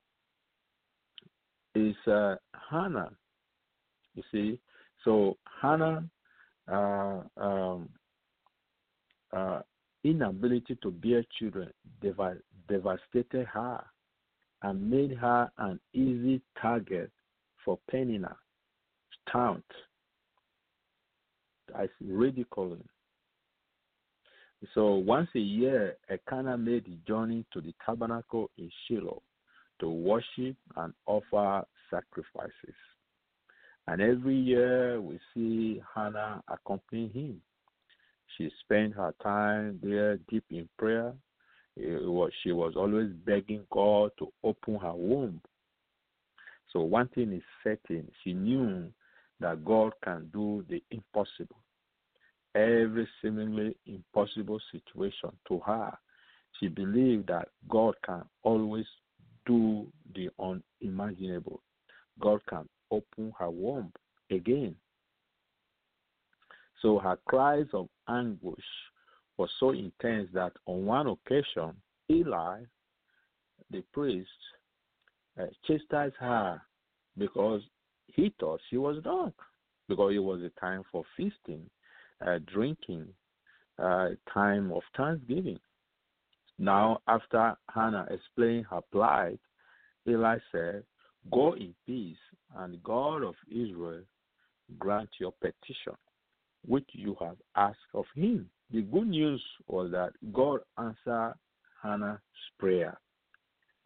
is 1.76 1.96
uh, 2.08 2.36
Hannah. 2.70 3.12
You 4.16 4.24
see, 4.32 4.60
so 5.04 5.38
Hannah, 5.62 6.04
uh, 6.72 7.22
um, 7.38 7.90
uh, 9.32 9.62
inability 10.04 10.78
to 10.82 10.92
bear 10.92 11.24
children 11.38 11.72
dev- 12.02 12.42
devastated 12.68 13.46
her 13.46 13.84
and 14.64 14.90
made 14.90 15.14
her 15.14 15.52
an 15.58 15.80
easy 15.94 16.42
target 16.60 17.12
for 17.64 17.78
Peninnah, 17.90 18.36
taunt, 19.32 19.66
as 21.78 21.90
ridiculing. 22.02 22.84
So 24.74 24.96
once 24.96 25.30
a 25.36 25.40
year, 25.40 25.98
Elkanah 26.10 26.58
made 26.58 26.86
the 26.86 26.98
journey 27.08 27.46
to 27.54 27.62
the 27.62 27.74
tabernacle 27.86 28.50
in 28.58 28.72
Shiloh 28.88 29.22
to 29.80 29.90
worship 29.90 30.56
and 30.76 30.94
offer 31.06 31.64
sacrifices. 31.92 32.76
And 33.88 34.02
every 34.02 34.36
year 34.36 35.00
we 35.00 35.20
see 35.34 35.82
Hannah 35.96 36.42
accompanying 36.48 37.12
him. 37.12 37.42
She 38.38 38.50
spent 38.62 38.94
her 38.96 39.14
time 39.22 39.80
there 39.82 40.18
deep 40.30 40.44
in 40.50 40.68
prayer. 40.78 41.14
Was, 41.78 42.32
she 42.44 42.52
was 42.52 42.74
always 42.76 43.12
begging 43.26 43.64
God 43.72 44.12
to 44.18 44.34
open 44.44 44.80
her 44.80 44.94
womb. 44.94 45.40
So 46.74 46.82
one 46.82 47.08
thing 47.10 47.32
is 47.32 47.44
certain, 47.64 48.10
she 48.24 48.34
knew 48.34 48.92
that 49.40 49.64
God 49.64 49.94
can 50.04 50.30
do 50.34 50.66
the 50.68 50.82
impossible 50.90 51.62
every 52.58 53.08
seemingly 53.22 53.76
impossible 53.86 54.60
situation 54.72 55.30
to 55.48 55.60
her. 55.60 55.92
She 56.60 56.68
believed 56.68 57.28
that 57.28 57.50
God 57.70 57.94
can 58.04 58.24
always 58.44 58.86
do 59.46 59.88
the 60.16 60.30
unimaginable. 60.40 61.62
God 62.20 62.42
can 62.50 62.68
open 62.90 63.32
her 63.38 63.50
womb 63.50 63.92
again. 64.32 64.76
So 66.82 66.98
her 67.00 67.18
cries 67.26 67.68
of 67.74 67.88
anguish 68.10 68.66
were 69.38 69.50
so 69.60 69.72
intense 69.72 70.30
that 70.34 70.54
on 70.66 70.86
one 70.86 71.08
occasion, 71.08 71.74
Eli, 72.10 72.62
the 73.70 73.84
priest, 73.94 74.30
uh, 75.40 75.46
chastised 75.68 76.16
her 76.20 76.62
because 77.18 77.62
he 78.08 78.34
thought 78.40 78.60
she 78.70 78.78
was 78.78 79.02
drunk, 79.04 79.36
because 79.88 80.14
it 80.16 80.20
was 80.20 80.42
a 80.42 80.60
time 80.60 80.84
for 80.92 81.04
feasting 81.16 81.70
uh, 82.26 82.40
drinking 82.52 83.08
uh, 83.80 84.10
time 84.34 84.72
of 84.72 84.82
thanksgiving. 84.96 85.60
Now, 86.60 87.00
after 87.08 87.56
Hannah 87.74 88.08
explained 88.10 88.66
her 88.72 88.82
plight, 88.92 89.40
Eli 90.08 90.38
said, 90.52 90.84
Go 91.32 91.54
in 91.54 91.76
peace, 91.86 92.18
and 92.56 92.82
God 92.84 93.24
of 93.24 93.36
Israel 93.52 94.02
grant 94.80 95.10
your 95.20 95.34
petition, 95.34 95.94
which 96.66 96.88
you 96.94 97.16
have 97.20 97.38
asked 97.56 97.78
of 97.94 98.06
him. 98.16 98.50
The 98.72 98.82
good 98.82 99.08
news 99.08 99.44
was 99.68 99.92
that 99.92 100.12
God 100.34 100.62
answered 100.78 101.36
Hannah's 101.82 102.20
prayer 102.60 102.98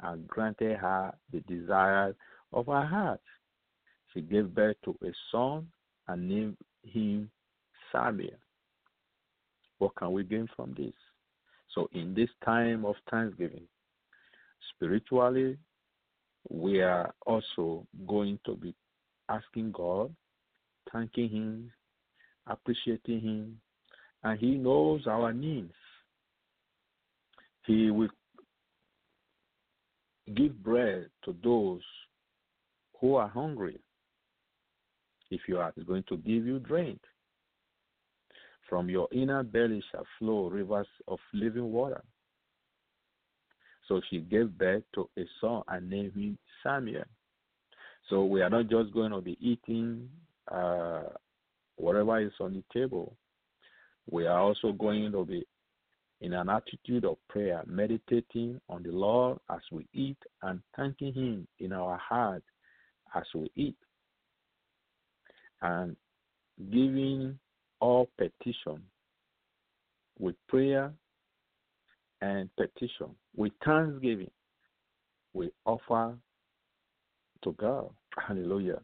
and 0.02 0.28
granted 0.28 0.78
her 0.78 1.14
the 1.32 1.42
desire 1.42 2.16
of 2.54 2.68
her 2.68 2.86
heart. 2.86 3.22
She 4.14 4.22
gave 4.22 4.54
birth 4.54 4.78
to 4.86 4.96
a 5.04 5.12
son 5.32 5.68
and 6.08 6.28
named 6.28 6.58
him 6.84 7.30
Samuel. 7.92 8.38
What 9.80 9.96
can 9.96 10.12
we 10.12 10.24
gain 10.24 10.48
from 10.56 10.74
this? 10.78 10.94
So, 11.74 11.90
in 11.94 12.14
this 12.14 12.30
time 12.44 12.86
of 12.86 12.96
thanksgiving, 13.10 13.64
spiritually, 14.76 15.58
we 16.50 16.82
are 16.82 17.14
also 17.26 17.86
going 18.08 18.40
to 18.46 18.56
be 18.56 18.76
asking 19.30 19.72
God, 19.72 20.14
thanking 20.92 21.30
Him, 21.30 21.72
appreciating 22.48 23.22
Him, 23.22 23.62
and 24.24 24.40
He 24.40 24.56
knows 24.56 25.08
our 25.08 25.32
needs. 25.34 25.74
He 27.66 27.90
will 27.92 28.10
give 30.36 30.62
bread 30.64 31.08
to 31.26 31.36
those 31.44 31.82
who 33.00 33.16
are 33.16 33.28
hungry. 33.28 33.80
If 35.30 35.42
you 35.48 35.60
are 35.60 35.74
going 35.88 36.04
to 36.10 36.18
give 36.18 36.46
you 36.46 36.60
drink, 36.60 37.00
from 38.72 38.90
your 38.90 39.10
inner 39.12 39.44
belly 39.44 39.84
shall 39.92 40.08
flow 40.18 40.48
rivers 40.48 40.88
of 41.10 41.20
living 41.34 41.74
water. 41.74 42.02
So 43.90 44.00
she 44.10 44.20
gave 44.20 44.58
birth 44.58 44.84
to 44.96 45.10
a 45.20 45.24
son 45.42 45.64
and 45.68 45.90
named 45.90 46.14
him 46.14 46.38
Samuel. 46.64 47.04
So 48.10 48.24
we 48.24 48.42
are 48.42 48.50
not 48.50 48.70
just 48.70 48.94
going 48.94 49.12
to 49.12 49.20
be 49.20 49.38
eating 49.42 50.08
uh, 50.50 51.02
whatever 51.76 52.22
is 52.22 52.32
on 52.40 52.54
the 52.54 52.64
table. 52.74 53.18
We 54.10 54.26
are 54.26 54.40
also 54.40 54.72
going 54.72 55.12
to 55.12 55.26
be 55.26 55.46
in 56.22 56.32
an 56.32 56.48
attitude 56.48 57.04
of 57.04 57.18
prayer, 57.28 57.64
meditating 57.68 58.62
on 58.70 58.84
the 58.84 58.92
Lord 58.92 59.40
as 59.50 59.60
we 59.70 59.86
eat 59.94 60.18
and 60.44 60.62
thanking 60.78 61.14
Him 61.14 61.48
in 61.60 61.74
our 61.74 61.98
heart 61.98 62.44
as 63.14 63.24
we 63.36 63.52
eat. 63.58 63.78
And 65.62 65.98
giving 66.72 67.38
all 67.82 68.08
petition 68.18 68.82
with 70.20 70.36
prayer 70.48 70.94
and 72.22 72.50
petition. 72.56 73.08
With 73.36 73.52
thanksgiving, 73.66 74.32
we 75.34 75.52
offer 75.66 76.16
to 77.44 77.52
God. 77.54 77.90
Hallelujah. 78.28 78.82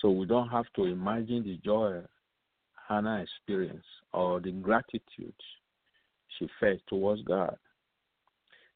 So 0.00 0.10
we 0.10 0.26
don't 0.26 0.48
have 0.48 0.66
to 0.76 0.84
imagine 0.84 1.44
the 1.44 1.58
joy 1.64 2.00
Hannah 2.88 3.22
experienced 3.22 3.86
or 4.12 4.40
the 4.40 4.52
gratitude 4.52 5.34
she 6.38 6.48
felt 6.60 6.80
towards 6.88 7.22
God. 7.22 7.56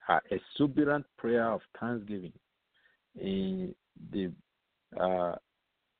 Her 0.07 0.23
exuberant 0.31 1.05
prayer 1.18 1.51
of 1.51 1.61
thanksgiving 1.79 2.33
in 3.21 3.75
the 4.12 4.33
uh, 4.99 5.35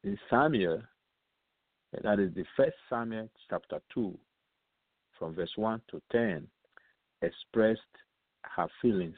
in 0.05 0.19
Samuel, 0.31 0.81
that 2.03 2.21
is 2.21 2.35
the 2.35 2.45
first 2.57 2.77
Samuel 2.89 3.29
chapter 3.49 3.81
two, 3.93 4.17
from 5.19 5.35
verse 5.35 5.53
one 5.57 5.81
to 5.91 6.01
ten, 6.13 6.47
expressed 7.23 7.81
her 8.43 8.69
feelings 8.81 9.17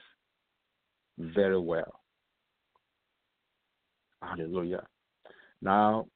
very 1.19 1.59
well. 1.59 2.01
Hallelujah. 4.23 4.87
Now, 5.63 6.07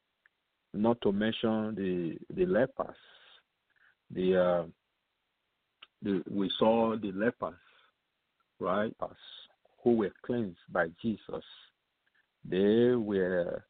not 0.72 1.00
to 1.02 1.12
mention 1.12 1.74
the 1.74 2.16
the 2.34 2.46
lepers, 2.46 2.96
the, 4.10 4.40
uh, 4.40 4.64
the 6.02 6.22
we 6.30 6.50
saw 6.58 6.96
the 6.96 7.12
lepers, 7.12 7.54
right, 8.60 8.94
us 9.00 9.16
who 9.82 9.96
were 9.96 10.12
cleansed 10.24 10.58
by 10.70 10.88
Jesus. 11.02 11.44
They 12.48 12.94
were 12.94 13.64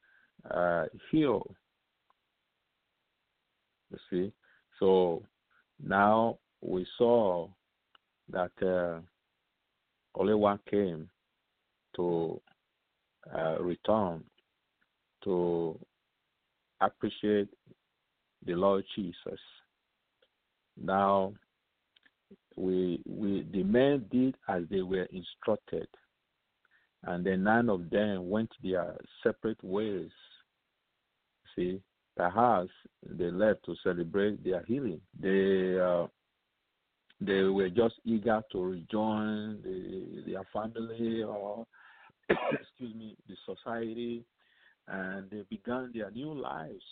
uh, 0.50 0.84
healed. 1.10 1.54
You 3.94 4.26
see, 4.26 4.32
so 4.80 5.22
now 5.82 6.38
we 6.60 6.86
saw 6.98 7.48
that 8.30 8.50
uh, 8.62 9.00
only 10.14 10.34
one 10.34 10.58
came 10.70 11.08
to 11.96 12.40
uh, 13.34 13.56
return 13.60 14.24
to 15.24 15.78
appreciate 16.80 17.48
the 18.46 18.54
Lord 18.54 18.84
Jesus. 18.96 19.40
Now, 20.82 21.32
we 22.56 23.00
we 23.06 23.46
the 23.52 23.62
men 23.62 24.04
did 24.10 24.36
as 24.48 24.62
they 24.70 24.82
were 24.82 25.08
instructed, 25.12 25.88
and 27.04 27.24
then 27.24 27.44
nine 27.44 27.68
of 27.68 27.90
them 27.90 28.28
went 28.28 28.50
their 28.62 28.96
separate 29.22 29.62
ways. 29.62 30.10
See, 31.54 31.80
perhaps 32.16 32.70
they 33.08 33.30
left 33.30 33.64
to 33.64 33.74
celebrate 33.82 34.42
their 34.44 34.62
healing. 34.64 35.00
They 35.20 35.78
uh, 35.78 36.06
they 37.20 37.42
were 37.42 37.70
just 37.70 37.94
eager 38.04 38.42
to 38.52 38.62
rejoin 38.62 39.62
the, 39.62 40.22
their 40.26 40.42
family 40.52 41.22
or 41.22 41.66
excuse 42.28 42.94
me 42.94 43.16
the 43.28 43.36
society 43.46 44.24
and 44.88 45.30
they 45.30 45.42
began 45.48 45.90
their 45.94 46.10
new 46.10 46.34
lives. 46.34 46.84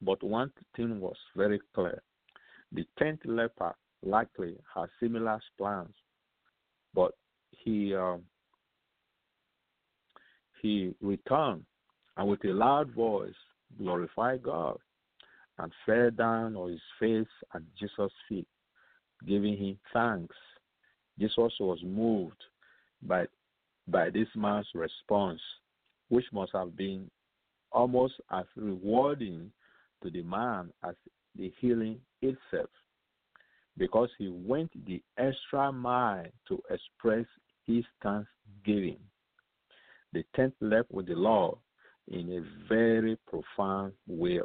But 0.00 0.22
one 0.22 0.52
thing 0.76 1.00
was 1.00 1.16
very 1.34 1.60
clear 1.74 2.02
the 2.72 2.84
tenth 2.98 3.20
leper 3.24 3.74
likely 4.02 4.56
had 4.74 4.86
similar 5.00 5.40
plans, 5.58 5.94
but 6.94 7.12
he 7.50 7.94
um, 7.94 8.22
he 10.60 10.94
returned 11.00 11.64
and 12.16 12.28
with 12.28 12.44
a 12.44 12.52
loud 12.52 12.90
voice 12.92 13.34
glorified 13.78 14.42
God 14.42 14.78
and 15.58 15.72
fell 15.84 16.10
down 16.10 16.56
on 16.56 16.70
his 16.70 16.80
face 17.00 17.26
at 17.54 17.62
Jesus' 17.78 18.12
feet, 18.28 18.46
giving 19.26 19.56
him 19.56 19.78
thanks. 19.92 20.36
Jesus 21.18 21.52
was 21.60 21.78
moved 21.82 22.42
by 23.02 23.26
by 23.88 24.10
this 24.10 24.28
man's 24.34 24.66
response 24.74 25.40
which 26.08 26.24
must 26.32 26.52
have 26.52 26.76
been 26.76 27.08
almost 27.72 28.14
as 28.32 28.44
rewarding 28.56 29.50
to 30.02 30.10
the 30.10 30.22
man 30.22 30.70
as 30.84 30.94
the 31.36 31.52
healing 31.60 32.00
itself, 32.22 32.70
because 33.76 34.08
he 34.18 34.28
went 34.28 34.70
the 34.86 35.02
extra 35.18 35.70
mile 35.72 36.26
to 36.48 36.60
express 36.70 37.26
his 37.66 37.84
thanksgiving. 38.02 38.98
The 40.12 40.24
tenth 40.34 40.54
left 40.60 40.90
with 40.90 41.06
the 41.06 41.14
Lord 41.14 41.58
in 42.08 42.32
a 42.32 42.68
very 42.68 43.16
profound 43.26 43.92
way. 44.06 44.40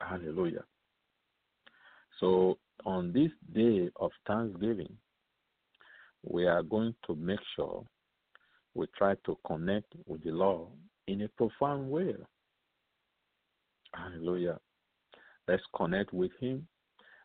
Hallelujah. 0.00 0.64
So, 2.18 2.58
on 2.86 3.12
this 3.12 3.30
day 3.54 3.90
of 3.96 4.10
Thanksgiving, 4.26 4.96
we 6.22 6.46
are 6.46 6.62
going 6.62 6.94
to 7.06 7.14
make 7.14 7.40
sure 7.56 7.84
we 8.74 8.86
try 8.96 9.14
to 9.26 9.38
connect 9.46 9.92
with 10.06 10.22
the 10.24 10.30
Lord 10.30 10.68
in 11.06 11.22
a 11.22 11.28
profound 11.28 11.90
way. 11.90 12.14
Hallelujah. 13.94 14.58
Let's 15.48 15.62
connect 15.74 16.12
with 16.12 16.30
Him. 16.40 16.66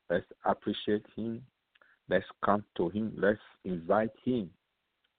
Let's 0.09 0.25
appreciate 0.45 1.05
Him. 1.15 1.41
Let's 2.09 2.25
come 2.43 2.63
to 2.77 2.89
Him. 2.89 3.13
Let's 3.17 3.39
invite 3.63 4.11
Him 4.23 4.49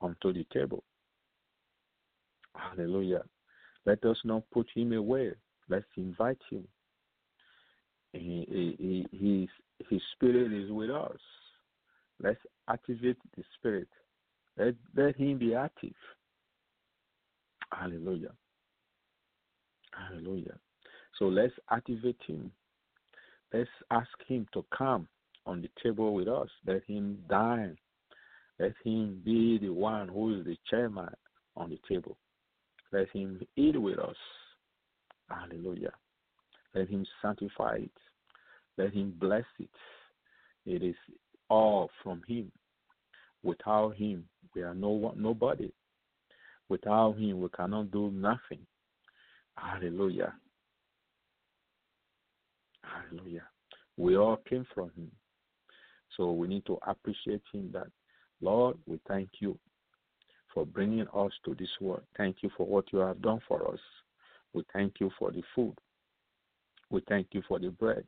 onto 0.01 0.33
the 0.33 0.45
table. 0.53 0.83
Hallelujah. 2.57 3.23
Let 3.85 4.03
us 4.05 4.17
not 4.23 4.43
put 4.51 4.67
Him 4.75 4.93
away. 4.93 5.31
Let's 5.69 5.85
invite 5.95 6.39
Him. 6.49 6.67
He, 8.13 8.45
he, 8.49 9.05
he, 9.11 9.17
his, 9.17 9.49
his 9.89 10.01
Spirit 10.13 10.51
is 10.51 10.71
with 10.71 10.89
us. 10.89 11.19
Let's 12.21 12.39
activate 12.69 13.17
the 13.35 13.43
Spirit. 13.57 13.89
Let, 14.57 14.73
let 14.95 15.15
Him 15.15 15.37
be 15.37 15.53
active. 15.53 15.93
Hallelujah. 17.71 18.31
Hallelujah. 19.91 20.57
So 21.17 21.25
let's 21.25 21.53
activate 21.71 22.19
him. 22.27 22.51
Let's 23.53 23.69
ask 23.91 24.09
him 24.27 24.47
to 24.53 24.63
come 24.75 25.07
on 25.45 25.61
the 25.61 25.69
table 25.81 26.13
with 26.13 26.27
us. 26.27 26.49
Let 26.65 26.83
him 26.85 27.19
dine. 27.29 27.77
Let 28.59 28.73
him 28.83 29.21
be 29.23 29.57
the 29.59 29.69
one 29.69 30.09
who 30.09 30.39
is 30.39 30.45
the 30.45 30.57
chairman 30.69 31.09
on 31.55 31.69
the 31.69 31.79
table. 31.87 32.17
Let 32.91 33.09
him 33.09 33.41
eat 33.55 33.79
with 33.79 33.99
us. 33.99 34.15
Hallelujah. 35.29 35.93
Let 36.73 36.89
him 36.89 37.05
sanctify 37.21 37.75
it. 37.83 37.91
Let 38.77 38.93
him 38.93 39.13
bless 39.19 39.45
it. 39.59 39.69
It 40.65 40.83
is 40.83 40.95
all 41.49 41.89
from 42.03 42.21
him. 42.27 42.51
Without 43.43 43.95
him, 43.95 44.25
we 44.55 44.61
are 44.63 44.73
no 44.73 45.13
nobody. 45.17 45.71
Without 46.69 47.17
Him, 47.17 47.41
we 47.41 47.49
cannot 47.49 47.91
do 47.91 48.11
nothing. 48.11 48.65
Hallelujah. 49.55 50.33
Hallelujah. 52.83 53.43
We 53.95 54.17
all 54.17 54.37
came 54.47 54.65
from 54.73 54.91
Him. 54.97 55.11
So 56.15 56.31
we 56.31 56.47
need 56.47 56.65
to 56.65 56.77
appreciate 56.85 57.41
Him 57.53 57.69
that, 57.73 57.87
Lord, 58.41 58.77
we 58.85 58.99
thank 59.07 59.29
you 59.39 59.57
for 60.57 60.65
bringing 60.65 61.05
us 61.13 61.31
to 61.45 61.53
this 61.53 61.69
world. 61.79 62.01
Thank 62.17 62.37
you 62.41 62.49
for 62.57 62.65
what 62.65 62.91
you 62.91 62.97
have 62.97 63.21
done 63.21 63.39
for 63.47 63.71
us. 63.71 63.79
We 64.53 64.63
thank 64.73 64.95
you 64.99 65.11
for 65.19 65.29
the 65.29 65.43
food. 65.53 65.75
We 66.89 67.03
thank 67.07 67.27
you 67.33 67.43
for 67.47 67.59
the 67.59 67.69
bread. 67.69 68.03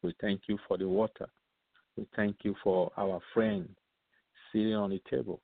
We 0.00 0.14
thank 0.20 0.42
you 0.46 0.56
for 0.68 0.78
the 0.78 0.86
water. 0.86 1.28
We 1.96 2.06
thank 2.14 2.36
you 2.44 2.54
for 2.62 2.92
our 2.96 3.18
friend 3.34 3.68
sitting 4.52 4.76
on 4.76 4.90
the 4.90 5.02
table. 5.10 5.40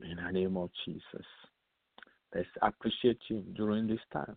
In 0.00 0.16
the 0.16 0.32
name 0.32 0.56
of 0.56 0.70
Jesus. 0.86 1.26
Let's 2.34 2.48
appreciate 2.62 3.18
Him 3.28 3.44
during 3.54 3.86
this 3.86 4.00
time 4.10 4.36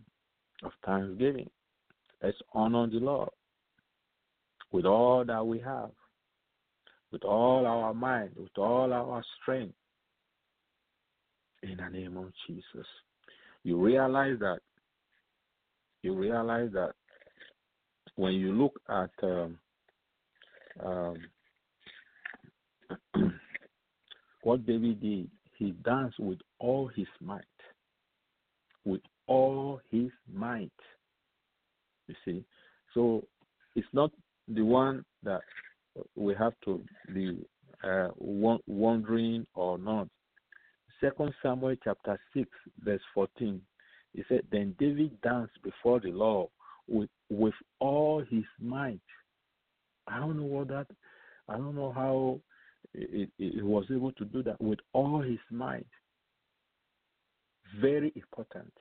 of 0.64 0.72
thanksgiving. 0.84 1.48
Let's 2.22 2.36
honor 2.52 2.86
the 2.88 2.98
Lord 2.98 3.30
with 4.70 4.84
all 4.84 5.24
that 5.24 5.46
we 5.46 5.60
have, 5.60 5.92
with 7.10 7.24
all 7.24 7.66
our 7.66 7.94
mind, 7.94 8.32
with 8.36 8.58
all 8.58 8.92
our 8.92 9.24
strength. 9.40 9.72
In 11.62 11.76
the 11.76 11.88
name 11.88 12.16
of 12.16 12.32
Jesus. 12.46 12.86
You 13.64 13.82
realize 13.82 14.38
that 14.40 14.58
you 16.02 16.14
realize 16.14 16.70
that 16.72 16.92
when 18.16 18.34
you 18.34 18.52
look 18.52 18.80
at 18.88 19.10
um, 19.22 19.58
um, 20.84 21.16
what 24.42 24.64
David 24.64 25.00
did 25.00 25.28
he 25.58 25.72
danced 25.84 26.20
with 26.20 26.38
all 26.60 26.88
his 26.94 27.08
might. 27.20 27.42
With 28.84 29.00
all 29.26 29.80
his 29.90 30.10
might. 30.32 30.70
You 32.06 32.14
see? 32.24 32.44
So 32.94 33.26
it's 33.74 33.88
not 33.92 34.12
the 34.46 34.62
one 34.62 35.04
that 35.24 35.40
we 36.14 36.34
have 36.38 36.54
to 36.64 36.80
be 37.12 37.44
uh, 37.82 38.08
wondering 38.16 39.46
or 39.54 39.78
not. 39.78 40.08
Second 41.00 41.32
Samuel 41.42 41.76
chapter 41.82 42.18
6, 42.34 42.48
verse 42.80 43.00
14. 43.14 43.60
He 44.14 44.24
said, 44.28 44.42
Then 44.50 44.74
David 44.78 45.20
danced 45.22 45.62
before 45.62 46.00
the 46.00 46.10
Lord 46.10 46.48
with, 46.88 47.10
with 47.30 47.54
all 47.78 48.24
his 48.28 48.44
might. 48.60 49.00
I 50.06 50.18
don't 50.18 50.36
know 50.38 50.44
what 50.44 50.68
that. 50.68 50.86
I 51.48 51.56
don't 51.56 51.74
know 51.74 51.92
how 51.92 52.40
he 52.94 53.28
was 53.62 53.84
able 53.90 54.12
to 54.12 54.24
do 54.24 54.42
that 54.42 54.60
with 54.60 54.78
all 54.92 55.20
his 55.20 55.38
might. 55.50 55.86
Very 57.80 58.12
important. 58.16 58.72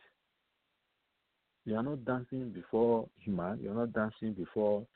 You 1.65 1.75
are 1.75 1.83
not 1.83 2.05
dancing 2.05 2.49
before 2.49 3.07
human. 3.17 3.59
You 3.61 3.71
are 3.71 3.85
not 3.85 3.93
dancing 3.93 4.33
before 4.33 4.87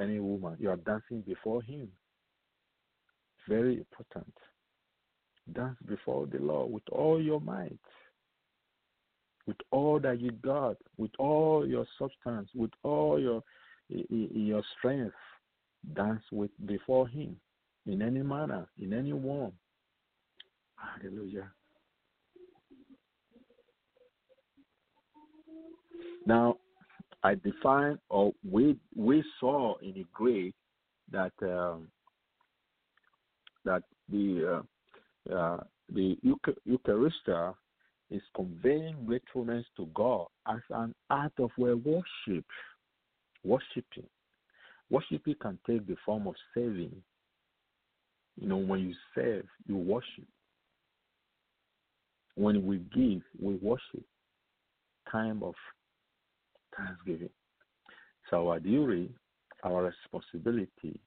any 0.00 0.20
woman. 0.20 0.56
You 0.60 0.70
are 0.70 0.76
dancing 0.76 1.22
before 1.22 1.62
him. 1.62 1.88
Very 3.48 3.78
important. 3.78 4.32
Dance 5.50 5.76
before 5.86 6.26
the 6.26 6.38
Lord 6.38 6.72
with 6.72 6.88
all 6.92 7.20
your 7.20 7.40
might, 7.40 7.78
with 9.46 9.56
all 9.70 9.98
that 10.00 10.20
you 10.20 10.30
got, 10.30 10.76
with 10.96 11.10
all 11.18 11.66
your 11.66 11.84
substance, 11.98 12.48
with 12.54 12.70
all 12.82 13.20
your 13.20 13.42
your 13.88 14.62
strength. 14.78 15.14
Dance 15.94 16.22
with 16.30 16.50
before 16.64 17.08
Him 17.08 17.36
in 17.86 18.02
any 18.02 18.22
manner, 18.22 18.68
in 18.80 18.92
any 18.92 19.10
form. 19.10 19.52
Hallelujah. 20.76 21.50
Now, 26.24 26.58
I 27.24 27.34
define 27.34 27.98
or 28.08 28.32
we 28.48 28.76
we 28.94 29.24
saw 29.40 29.76
in 29.78 29.94
the 29.94 30.06
Greek 30.12 30.54
that 31.10 31.32
um, 31.42 31.88
that 33.64 33.82
the 34.08 34.58
uh, 34.58 34.62
uh, 35.30 35.58
the 35.92 36.16
Eucharistia 36.68 37.54
is 38.10 38.22
conveying 38.34 38.96
gratefulness 39.06 39.64
to 39.76 39.86
God 39.94 40.26
as 40.48 40.60
an 40.70 40.94
act 41.10 41.38
of 41.40 41.50
worship, 41.56 42.44
worshiping. 43.44 44.06
Worshiping 44.90 45.36
can 45.40 45.58
take 45.66 45.86
the 45.86 45.96
form 46.04 46.26
of 46.26 46.34
serving. 46.54 46.94
You 48.40 48.48
know, 48.48 48.56
when 48.56 48.80
you 48.80 48.94
serve, 49.14 49.44
you 49.66 49.76
worship. 49.76 50.26
When 52.34 52.66
we 52.66 52.78
give, 52.94 53.22
we 53.40 53.54
worship. 53.56 54.04
Time 55.10 55.42
of 55.42 55.54
thanksgiving. 56.76 57.28
So 58.30 58.48
our 58.48 58.60
duty, 58.60 59.10
our 59.62 59.84
responsibility 59.84 60.98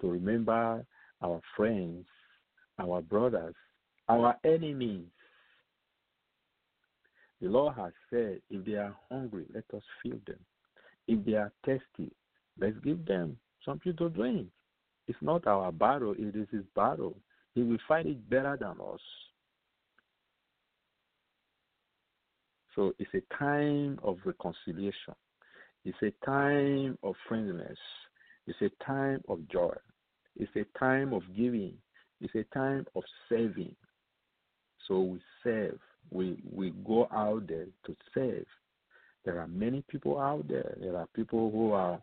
to 0.00 0.10
remember 0.10 0.84
our 1.22 1.40
friends, 1.56 2.04
our 2.82 3.00
brothers, 3.00 3.54
our 4.08 4.36
enemies. 4.44 5.06
The 7.40 7.48
Lord 7.48 7.74
has 7.76 7.92
said, 8.10 8.40
if 8.50 8.64
they 8.64 8.74
are 8.74 8.94
hungry, 9.10 9.46
let 9.54 9.64
us 9.74 9.82
feed 10.02 10.24
them. 10.26 10.38
If 11.08 11.24
they 11.24 11.34
are 11.34 11.52
thirsty, 11.64 12.12
let's 12.58 12.76
give 12.84 13.04
them 13.04 13.36
something 13.64 13.96
to 13.96 14.08
drink. 14.08 14.48
It's 15.08 15.18
not 15.20 15.46
our 15.46 15.72
battle, 15.72 16.14
it 16.16 16.36
is 16.36 16.46
his 16.52 16.64
battle. 16.76 17.16
He 17.54 17.62
will 17.62 17.78
fight 17.88 18.06
it 18.06 18.30
better 18.30 18.56
than 18.58 18.76
us. 18.80 19.00
So 22.74 22.94
it's 22.98 23.10
a 23.14 23.34
time 23.34 23.98
of 24.02 24.18
reconciliation. 24.24 25.14
It's 25.84 25.98
a 26.02 26.12
time 26.24 26.96
of 27.02 27.14
friendliness. 27.28 27.78
It's 28.46 28.60
a 28.62 28.84
time 28.84 29.22
of 29.28 29.46
joy. 29.48 29.74
It's 30.36 30.50
a 30.56 30.78
time 30.78 31.12
of 31.12 31.22
giving. 31.36 31.74
It's 32.22 32.34
a 32.36 32.44
time 32.54 32.86
of 32.94 33.02
serving. 33.28 33.74
So 34.86 35.00
we 35.00 35.20
serve. 35.42 35.78
We 36.10 36.38
we 36.50 36.72
go 36.86 37.08
out 37.12 37.48
there 37.48 37.66
to 37.86 37.96
serve. 38.14 38.46
There 39.24 39.40
are 39.40 39.48
many 39.48 39.84
people 39.88 40.18
out 40.18 40.46
there. 40.48 40.76
There 40.80 40.96
are 40.96 41.08
people 41.14 41.50
who 41.50 41.72
are 41.72 42.00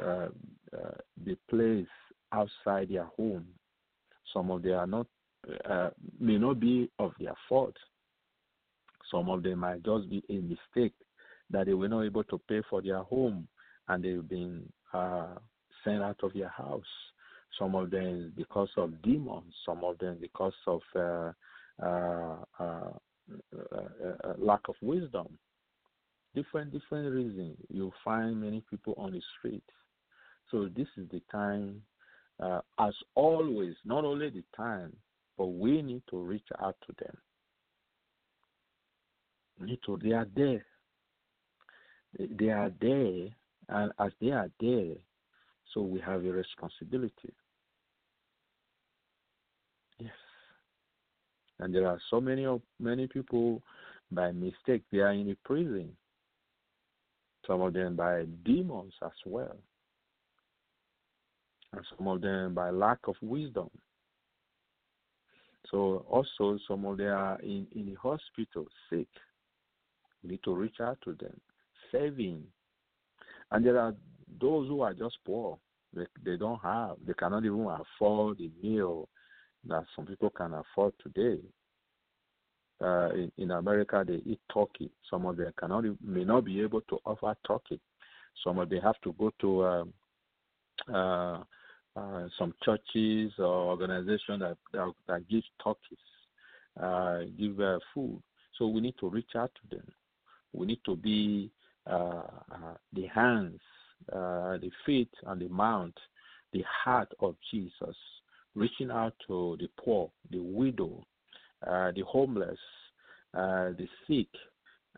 uh, 0.00 0.28
uh, 0.74 0.98
the 1.24 1.36
place 1.50 1.86
outside 2.32 2.88
their 2.90 3.04
home. 3.16 3.46
Some 4.32 4.50
of 4.50 4.62
them 4.62 4.74
are 4.78 4.86
not 4.86 5.06
uh, 5.68 5.90
may 6.18 6.38
not 6.38 6.60
be 6.60 6.90
of 6.98 7.12
their 7.20 7.34
fault. 7.48 7.76
Some 9.10 9.28
of 9.28 9.42
them 9.42 9.60
might 9.60 9.82
just 9.82 10.08
be 10.08 10.22
a 10.30 10.40
mistake 10.40 10.94
that 11.50 11.66
they 11.66 11.74
were 11.74 11.88
not 11.88 12.02
able 12.02 12.24
to 12.24 12.40
pay 12.48 12.62
for 12.68 12.82
their 12.82 13.02
home 13.02 13.48
and 13.88 14.04
they've 14.04 14.28
been 14.28 14.70
uh, 14.92 15.34
sent 15.84 16.02
out 16.02 16.18
of 16.22 16.34
their 16.34 16.48
house. 16.48 16.82
Some 17.58 17.74
of 17.74 17.90
them 17.90 18.32
because 18.36 18.68
of 18.76 19.00
demons. 19.02 19.54
Some 19.64 19.84
of 19.84 19.98
them 19.98 20.18
because 20.20 20.54
of 20.66 20.80
uh, 20.94 21.32
uh, 21.82 22.36
uh, 22.58 22.90
uh 23.62 24.34
lack 24.38 24.60
of 24.68 24.74
wisdom. 24.82 25.28
Different 26.34 26.72
different 26.72 27.14
reasons. 27.14 27.56
You 27.68 27.92
find 28.04 28.40
many 28.40 28.62
people 28.70 28.94
on 28.96 29.12
the 29.12 29.22
street. 29.38 29.64
So 30.50 30.68
this 30.74 30.86
is 30.96 31.08
the 31.10 31.20
time, 31.30 31.82
uh, 32.40 32.60
as 32.78 32.94
always. 33.14 33.74
Not 33.84 34.04
only 34.04 34.30
the 34.30 34.44
time, 34.56 34.94
but 35.36 35.46
we 35.46 35.82
need 35.82 36.02
to 36.10 36.18
reach 36.18 36.46
out 36.60 36.76
to 36.86 37.04
them. 37.04 37.16
Need 39.60 39.80
to. 39.86 39.98
They 40.02 40.12
are 40.12 40.26
there. 40.36 40.64
They 42.18 42.48
are 42.50 42.70
there, 42.80 43.28
and 43.68 43.92
as 43.98 44.12
they 44.20 44.30
are 44.30 44.50
there, 44.60 44.94
so 45.72 45.82
we 45.82 46.00
have 46.00 46.24
a 46.24 46.30
responsibility. 46.30 47.32
Yes. 49.98 50.12
And 51.60 51.74
there 51.74 51.86
are 51.86 51.98
so 52.10 52.20
many 52.20 52.46
of 52.46 52.60
many 52.78 53.06
people 53.06 53.62
by 54.10 54.32
mistake 54.32 54.82
they 54.90 54.98
are 54.98 55.12
in 55.12 55.30
a 55.30 55.36
prison. 55.46 55.90
Some 57.46 57.60
of 57.60 57.72
them 57.72 57.96
by 57.96 58.24
demons 58.44 58.92
as 59.02 59.12
well. 59.26 59.56
And 61.72 61.84
some 61.96 62.08
of 62.08 62.20
them 62.20 62.54
by 62.54 62.70
lack 62.70 62.98
of 63.06 63.16
wisdom. 63.20 63.70
So 65.70 66.06
also 66.08 66.58
some 66.66 66.84
of 66.86 66.96
them 66.96 67.12
are 67.12 67.38
in, 67.40 67.66
in 67.74 67.86
the 67.86 67.94
hospital 67.94 68.66
sick. 68.88 69.08
We 70.22 70.30
need 70.30 70.42
to 70.44 70.54
reach 70.54 70.80
out 70.80 70.98
to 71.04 71.12
them. 71.12 71.38
Saving. 71.92 72.44
And 73.50 73.64
there 73.64 73.78
are 73.78 73.94
those 74.40 74.68
who 74.68 74.82
are 74.82 74.94
just 74.94 75.18
poor. 75.24 75.58
They, 75.94 76.06
they 76.24 76.36
don't 76.36 76.60
have, 76.62 76.96
they 77.06 77.14
cannot 77.14 77.44
even 77.44 77.66
afford 77.66 78.38
the 78.38 78.50
meal 78.62 79.08
that 79.66 79.84
some 79.96 80.06
people 80.06 80.30
can 80.30 80.54
afford 80.54 80.92
today. 81.02 81.40
Uh, 82.80 83.10
in, 83.10 83.32
in, 83.38 83.50
America, 83.50 84.04
they 84.06 84.20
eat 84.24 84.40
turkey. 84.52 84.90
Some 85.10 85.26
of 85.26 85.36
them 85.36 85.52
cannot, 85.58 85.84
may 86.04 86.24
not 86.24 86.44
be 86.44 86.60
able 86.60 86.80
to 86.82 86.98
offer 87.04 87.34
turkey. 87.46 87.80
Some 88.44 88.58
of 88.58 88.68
them 88.68 88.80
have 88.82 89.00
to 89.02 89.12
go 89.14 89.32
to 89.40 89.66
um, 89.66 89.92
uh, 90.92 91.42
uh, 91.96 92.28
some 92.38 92.54
churches 92.62 93.32
or 93.38 93.70
organizations 93.70 94.40
that, 94.40 94.56
that, 94.72 94.92
that 95.08 95.28
give 95.28 95.42
turkeys, 95.62 95.98
uh, 96.80 97.20
give 97.36 97.58
uh, 97.60 97.80
food. 97.92 98.22
So 98.56 98.68
we 98.68 98.80
need 98.80 98.94
to 99.00 99.08
reach 99.08 99.34
out 99.36 99.50
to 99.54 99.76
them. 99.76 99.86
We 100.52 100.66
need 100.66 100.80
to 100.84 100.94
be 100.94 101.50
uh, 101.86 102.22
the 102.92 103.06
hands 103.06 103.60
uh, 104.12 104.58
the 104.58 104.70
feet 104.86 105.10
and 105.26 105.40
the 105.40 105.48
mount, 105.48 105.94
the 106.52 106.64
heart 106.84 107.08
of 107.20 107.34
Jesus, 107.50 107.96
reaching 108.54 108.90
out 108.90 109.14
to 109.26 109.56
the 109.60 109.68
poor, 109.82 110.10
the 110.30 110.38
widow, 110.38 111.04
uh, 111.66 111.90
the 111.94 112.02
homeless, 112.06 112.58
uh, 113.34 113.70
the 113.76 113.86
sick, 114.06 114.28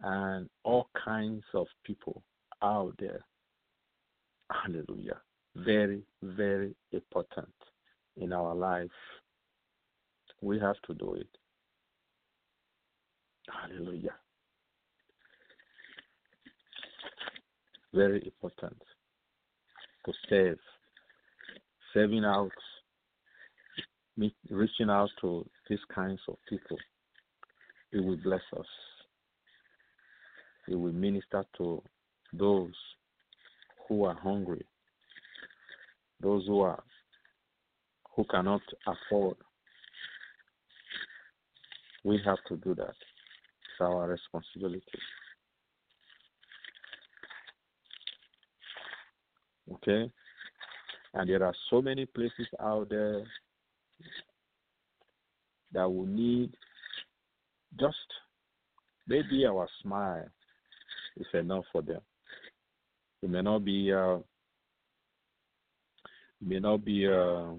and 0.02 0.48
all 0.64 0.88
kinds 1.04 1.44
of 1.54 1.66
people 1.84 2.22
out 2.62 2.94
there. 2.98 3.20
Hallelujah. 4.50 5.20
Very, 5.56 6.02
very 6.22 6.74
important 6.92 7.52
in 8.16 8.32
our 8.32 8.54
life. 8.54 8.88
We 10.40 10.58
have 10.60 10.76
to 10.86 10.94
do 10.94 11.14
it. 11.14 11.28
Hallelujah. 13.48 14.14
Very 17.92 18.22
important 18.24 18.80
to 20.06 20.12
serve, 20.28 20.58
serving 21.92 22.24
out, 22.24 22.50
reaching 24.50 24.90
out 24.90 25.10
to 25.20 25.46
these 25.68 25.78
kinds 25.94 26.20
of 26.28 26.36
people. 26.48 26.78
It 27.92 28.04
will 28.04 28.16
bless 28.16 28.42
us. 28.56 28.66
It 30.68 30.74
will 30.74 30.92
minister 30.92 31.44
to 31.58 31.82
those 32.32 32.74
who 33.88 34.04
are 34.04 34.14
hungry, 34.14 34.64
those 36.20 36.46
who 36.46 36.60
are 36.60 36.82
who 38.14 38.24
cannot 38.24 38.60
afford. 38.86 39.36
We 42.04 42.20
have 42.24 42.38
to 42.48 42.56
do 42.56 42.74
that. 42.74 42.88
It's 42.88 43.80
our 43.80 44.08
responsibility. 44.08 44.82
Okay? 49.82 50.10
And 51.14 51.28
there 51.28 51.44
are 51.44 51.54
so 51.68 51.82
many 51.82 52.06
places 52.06 52.46
out 52.60 52.88
there 52.90 53.24
that 55.72 55.90
will 55.90 56.06
need 56.06 56.54
just 57.78 57.96
maybe 59.06 59.46
our 59.46 59.68
smile 59.82 60.26
is 61.16 61.26
enough 61.34 61.64
for 61.72 61.82
them. 61.82 62.00
It 63.22 63.30
may 63.30 63.42
not 63.42 63.64
be 63.64 63.92
uh, 63.92 64.18
may 66.40 66.58
not 66.58 66.84
be 66.84 67.06
uh, 67.06 67.52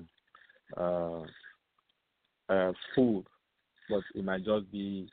uh, 0.78 1.24
uh, 2.50 2.72
food, 2.96 3.26
but 3.90 4.02
it 4.16 4.24
might 4.24 4.44
just 4.44 4.72
be 4.72 5.08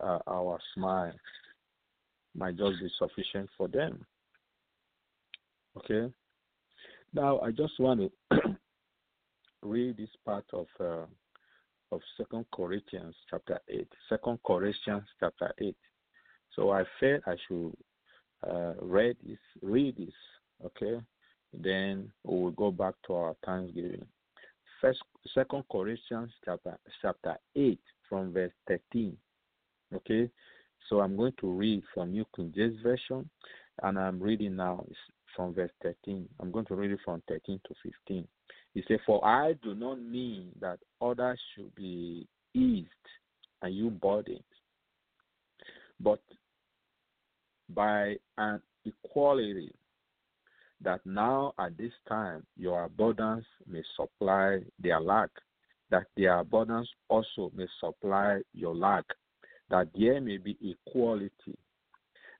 uh, 0.00 0.18
our 0.26 0.58
smile, 0.74 1.12
might 2.34 2.56
just 2.56 2.80
be 2.80 2.90
sufficient 2.98 3.48
for 3.56 3.68
them. 3.68 4.04
Okay. 5.76 6.12
Now 7.14 7.40
I 7.40 7.50
just 7.50 7.78
want 7.78 8.00
to 8.30 8.36
read 9.62 9.96
this 9.96 10.10
part 10.24 10.44
of 10.52 10.66
uh, 10.80 11.06
of 11.90 12.00
Second 12.16 12.44
Corinthians 12.54 13.14
chapter 13.30 13.58
eight. 13.68 13.88
Second 14.08 14.38
Corinthians 14.46 15.04
chapter 15.18 15.52
eight. 15.58 15.76
So 16.54 16.70
I 16.70 16.84
felt 17.00 17.22
I 17.26 17.36
should 17.46 17.72
uh, 18.48 18.74
read 18.80 19.16
this, 19.26 19.38
read 19.62 19.96
this. 19.96 20.14
Okay. 20.64 21.00
Then 21.54 22.12
we 22.24 22.36
will 22.36 22.50
go 22.50 22.70
back 22.70 22.94
to 23.06 23.14
our 23.14 23.36
Thanksgiving. 23.44 24.04
First, 24.80 25.02
Second 25.34 25.64
Corinthians 25.70 26.30
chapter 26.44 26.78
chapter 27.00 27.36
eight 27.56 27.80
from 28.08 28.32
verse 28.32 28.52
thirteen. 28.66 29.16
Okay, 29.94 30.30
so 30.88 31.00
I'm 31.00 31.16
going 31.16 31.32
to 31.40 31.50
read 31.50 31.82
from 31.94 32.12
New 32.12 32.26
King 32.36 32.52
James 32.54 32.78
Version, 32.82 33.28
and 33.82 33.98
I'm 33.98 34.20
reading 34.20 34.56
now 34.56 34.84
from 35.38 35.54
verse 35.54 35.70
13. 35.84 36.28
I'm 36.40 36.50
going 36.50 36.64
to 36.66 36.74
read 36.74 36.90
it 36.90 36.98
from 37.04 37.22
13 37.28 37.60
to 37.68 37.74
15. 38.08 38.26
He 38.74 38.82
said, 38.88 38.98
For 39.06 39.24
I 39.24 39.52
do 39.62 39.76
not 39.76 40.02
mean 40.02 40.48
that 40.60 40.80
others 41.00 41.38
should 41.54 41.72
be 41.76 42.26
eased 42.54 42.88
and 43.62 43.72
you 43.72 43.90
burdened, 43.90 44.42
but 46.00 46.20
by 47.72 48.16
an 48.36 48.60
equality 48.84 49.72
that 50.82 51.00
now 51.06 51.54
at 51.60 51.78
this 51.78 51.92
time 52.08 52.44
your 52.56 52.84
abundance 52.84 53.46
may 53.64 53.82
supply 53.96 54.58
their 54.82 55.00
lack, 55.00 55.30
that 55.90 56.06
their 56.16 56.40
abundance 56.40 56.88
also 57.08 57.52
may 57.54 57.66
supply 57.78 58.40
your 58.54 58.74
lack, 58.74 59.04
that 59.70 59.86
there 59.96 60.20
may 60.20 60.38
be 60.38 60.58
equality. 60.60 61.56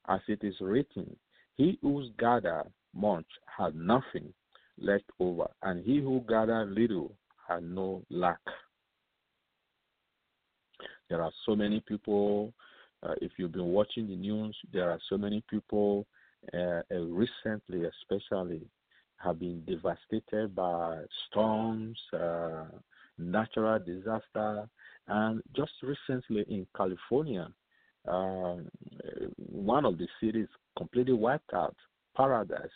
As 0.09 0.21
it 0.27 0.43
is 0.43 0.55
written, 0.61 1.15
he 1.57 1.79
who's 1.83 2.11
gathered 2.19 2.73
much 2.95 3.27
had 3.47 3.75
nothing 3.75 4.33
left 4.79 5.05
over, 5.19 5.47
and 5.63 5.85
he 5.85 6.01
who 6.01 6.25
gathered 6.29 6.71
little 6.71 7.13
had 7.47 7.63
no 7.63 8.03
lack. 8.11 8.41
There 11.09 11.23
are 11.23 11.33
so 11.47 11.57
many 11.57 11.81
people, 11.81 12.53
uh, 13.03 13.15
if 13.21 13.33
you've 13.39 13.53
been 13.53 13.73
watching 13.73 14.07
the 14.09 14.17
news, 14.17 14.57
there 14.73 14.91
are 14.91 15.01
so 15.09 15.17
many 15.17 15.43
people 15.49 16.07
uh, 16.55 16.83
uh, 16.91 16.99
recently, 16.99 17.85
especially, 17.85 18.63
have 19.17 19.41
been 19.41 19.63
devastated 19.67 20.55
by 20.55 21.03
storms, 21.27 21.99
uh, 22.13 22.67
natural 23.19 23.79
disaster, 23.81 24.69
and 25.09 25.43
just 25.57 25.73
recently 25.83 26.45
in 26.49 26.67
California, 26.77 27.49
um, 28.07 28.69
one 29.37 29.85
of 29.85 29.99
the 29.99 30.07
cities 30.21 30.47
completely 30.77 31.15
wiped 31.15 31.53
out, 31.53 31.75
Paradise. 32.19 32.69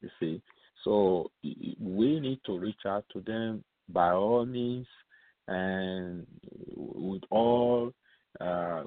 You 0.00 0.08
see, 0.18 0.42
so 0.82 1.30
we 1.44 2.18
need 2.18 2.40
to 2.46 2.58
reach 2.58 2.84
out 2.86 3.04
to 3.12 3.20
them 3.20 3.62
by 3.88 4.10
all 4.10 4.44
means, 4.44 4.88
and 5.46 6.26
with 6.76 7.22
all 7.30 7.92
uh, 8.40 8.82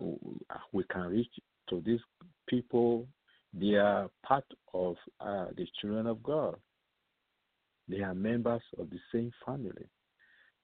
we 0.73 0.84
can 0.91 1.03
reach 1.03 1.31
to 1.69 1.81
these 1.86 2.01
people 2.49 3.08
they 3.58 3.75
are 3.75 4.10
part 4.25 4.43
of 4.73 4.95
uh, 5.21 5.45
the 5.55 5.65
children 5.79 6.08
of 6.08 6.21
God. 6.21 6.55
They 7.88 8.01
are 8.01 8.13
members 8.13 8.62
of 8.77 8.89
the 8.89 8.99
same 9.13 9.31
family. 9.45 9.88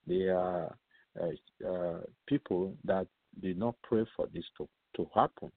They 0.08 0.28
are 0.28 0.76
uh, 1.20 1.68
uh, 1.68 2.00
people 2.28 2.76
that 2.84 3.08
did 3.42 3.58
not 3.58 3.76
pray 3.84 4.06
for 4.16 4.28
this 4.34 4.44
to, 4.58 4.68
to 4.98 5.08
happen. 5.16 5.52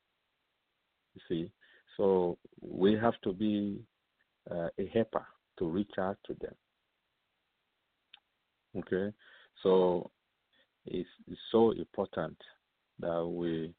You 1.15 1.21
see, 1.29 1.51
so 1.97 2.39
we 2.61 2.95
have 2.95 3.15
to 3.23 3.33
be 3.33 3.81
uh, 4.51 4.69
a 4.79 4.87
helper 4.93 5.27
to 5.59 5.67
reach 5.67 5.93
out 5.99 6.19
to 6.27 6.35
them. 6.41 6.55
Okay, 8.77 9.15
so 9.63 10.11
it's, 10.87 11.09
it's 11.31 11.41
so 11.53 11.71
important 11.71 12.37
that 12.99 13.25
we 13.25 13.73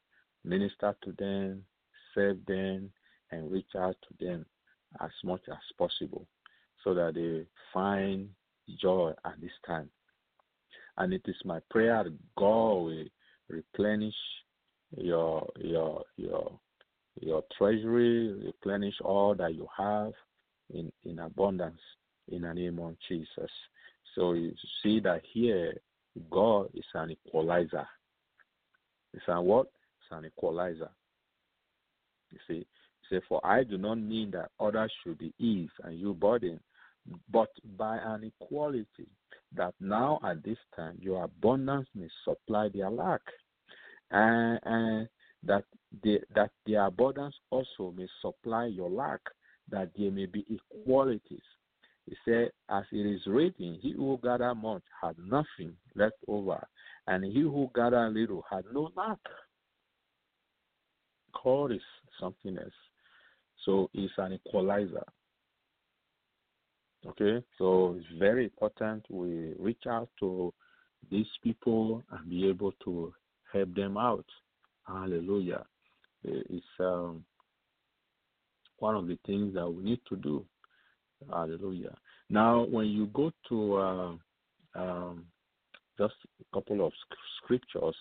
minister 0.44 0.96
to 1.04 1.12
them, 1.18 1.64
serve 2.14 2.38
them, 2.46 2.90
and 3.30 3.50
reach 3.50 3.74
out 3.76 3.96
to 4.08 4.24
them 4.24 4.46
as 5.00 5.10
much 5.24 5.42
as 5.50 5.58
possible 5.76 6.26
so 6.82 6.94
that 6.94 7.14
they 7.14 7.44
find 7.74 8.28
joy 8.80 9.12
at 9.24 9.40
this 9.40 9.50
time. 9.66 9.90
And 10.96 11.12
it 11.12 11.22
is 11.26 11.36
my 11.44 11.60
prayer 11.70 12.04
that 12.04 12.16
God 12.38 12.74
will 12.74 13.04
replenish 13.48 14.14
your 14.96 15.46
your 15.58 16.04
your 16.16 16.58
your 17.20 17.42
treasury, 17.56 18.32
replenish 18.44 18.94
all 19.02 19.34
that 19.34 19.54
you 19.54 19.66
have 19.76 20.12
in, 20.72 20.92
in 21.04 21.18
abundance 21.20 21.80
in 22.28 22.42
the 22.42 22.52
name 22.52 22.78
of 22.78 22.96
Jesus. 23.08 23.50
So 24.14 24.32
you 24.32 24.52
see 24.82 25.00
that 25.00 25.22
here 25.32 25.74
God 26.30 26.70
is 26.74 26.84
an 26.94 27.10
equalizer. 27.10 27.86
It's 29.12 29.24
an 29.28 29.44
what? 29.44 29.66
It's 29.66 30.12
an 30.12 30.24
equalizer. 30.24 30.90
You 32.32 32.38
see, 32.48 32.66
Say, 33.10 33.20
For 33.28 33.44
I 33.46 33.62
do 33.64 33.78
not 33.78 33.96
mean 33.96 34.30
that 34.32 34.50
others 34.58 34.92
should 35.02 35.18
be 35.18 35.32
eased 35.38 35.72
and 35.84 35.98
you 35.98 36.14
burdened, 36.14 36.60
but 37.30 37.50
by 37.76 37.98
an 37.98 38.24
equality, 38.40 39.06
that 39.54 39.74
now 39.80 40.18
at 40.24 40.42
this 40.42 40.58
time 40.74 40.98
your 41.00 41.24
abundance 41.24 41.88
may 41.94 42.08
supply 42.24 42.68
their 42.68 42.90
lack, 42.90 43.20
and, 44.10 44.58
and 44.64 45.08
that 45.44 45.64
that 46.02 46.50
their 46.66 46.86
abundance 46.86 47.34
also 47.50 47.92
may 47.96 48.06
supply 48.20 48.66
your 48.66 48.90
lack, 48.90 49.20
that 49.70 49.90
there 49.96 50.10
may 50.10 50.26
be 50.26 50.44
equalities. 50.48 51.42
He 52.06 52.16
said, 52.24 52.50
as 52.70 52.84
it 52.92 53.06
is 53.06 53.26
written, 53.26 53.78
he 53.80 53.92
who 53.92 54.18
gathered 54.22 54.54
much 54.54 54.82
had 55.02 55.16
nothing 55.18 55.76
left 55.94 56.16
over, 56.28 56.64
and 57.06 57.24
he 57.24 57.40
who 57.40 57.70
gathered 57.74 58.14
little 58.14 58.44
had 58.50 58.64
no 58.72 58.90
lack. 58.96 59.18
God 61.42 61.72
is 61.72 61.80
something 62.20 62.56
else. 62.58 62.70
So 63.64 63.90
it's 63.92 64.12
an 64.18 64.34
equalizer. 64.34 65.04
Okay, 67.06 67.44
so 67.58 67.96
it's 67.98 68.18
very 68.18 68.44
important 68.44 69.04
we 69.10 69.54
reach 69.58 69.82
out 69.88 70.08
to 70.20 70.52
these 71.10 71.26
people 71.42 72.02
and 72.10 72.28
be 72.28 72.48
able 72.48 72.72
to 72.84 73.12
help 73.52 73.74
them 73.74 73.96
out. 73.96 74.24
Hallelujah. 74.86 75.64
It's 76.26 76.64
um, 76.80 77.24
one 78.78 78.96
of 78.96 79.06
the 79.06 79.18
things 79.26 79.54
that 79.54 79.68
we 79.68 79.82
need 79.82 80.00
to 80.08 80.16
do. 80.16 80.44
Hallelujah. 81.30 81.94
Now, 82.28 82.64
when 82.64 82.86
you 82.86 83.06
go 83.06 83.30
to 83.48 83.76
uh, 83.76 84.12
um, 84.74 85.24
just 85.98 86.14
a 86.40 86.54
couple 86.54 86.84
of 86.84 86.92
scriptures 87.42 87.96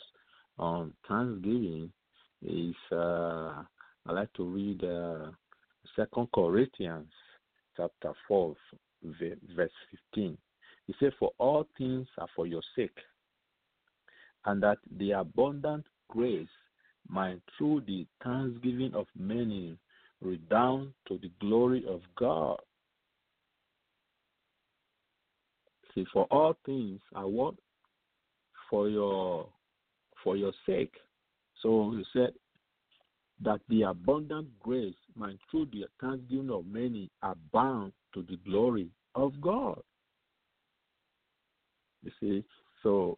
on 0.57 0.93
Thanksgiving, 1.07 1.91
is 2.41 2.75
uh, 2.91 3.63
I 4.07 4.11
like 4.11 4.31
to 4.33 4.43
read 4.43 4.83
uh, 4.83 5.31
Second 5.95 6.27
Corinthians 6.33 7.11
chapter 7.77 8.11
4, 8.27 8.55
verse 9.55 9.71
15. 10.13 10.37
He 10.87 10.95
said, 10.99 11.13
For 11.19 11.31
all 11.37 11.67
things 11.77 12.07
are 12.17 12.27
for 12.35 12.45
your 12.45 12.61
sake, 12.75 12.97
and 14.45 14.61
that 14.61 14.77
the 14.97 15.11
abundant 15.11 15.85
grace 16.09 16.47
might 17.09 17.41
through 17.57 17.81
the 17.87 18.05
thanksgiving 18.23 18.93
of 18.93 19.07
many 19.17 19.77
redound 20.21 20.93
to 21.07 21.17
the 21.19 21.31
glory 21.39 21.85
of 21.87 22.01
God. 22.17 22.59
See, 25.93 26.05
for 26.11 26.25
all 26.31 26.55
things 26.65 26.99
are 27.15 27.27
what? 27.27 27.55
For 28.69 28.89
your 28.89 29.47
for 30.23 30.35
your 30.35 30.53
sake. 30.65 30.93
So 31.61 31.93
he 31.95 32.03
said, 32.13 32.33
that 33.43 33.59
the 33.69 33.83
abundant 33.83 34.47
grace 34.59 34.95
might 35.15 35.37
through 35.49 35.67
the 35.71 35.85
thanksgiving 35.99 36.49
of 36.49 36.65
many 36.65 37.09
abound 37.21 37.91
to 38.13 38.21
the 38.23 38.37
glory 38.49 38.89
of 39.13 39.39
God. 39.41 39.81
You 42.03 42.11
see, 42.19 42.43
so 42.83 43.17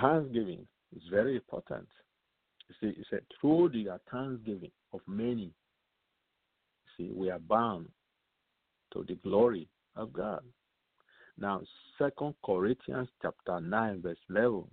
thanksgiving 0.00 0.66
is 0.94 1.02
very 1.10 1.36
important. 1.36 1.88
You 2.68 2.74
see, 2.80 3.00
it 3.00 3.06
said 3.10 3.22
through 3.40 3.70
the 3.70 3.98
thanksgiving 4.10 4.72
of 4.92 5.00
many, 5.06 5.52
see, 6.96 7.12
we 7.14 7.30
are 7.30 7.38
bound 7.38 7.88
to 8.92 9.04
the 9.06 9.14
glory 9.16 9.68
of 9.94 10.12
God. 10.12 10.42
Now, 11.38 11.62
Second 11.98 12.34
Corinthians 12.44 13.08
chapter 13.22 13.60
nine, 13.60 14.02
verse 14.02 14.18
eleven 14.30 14.64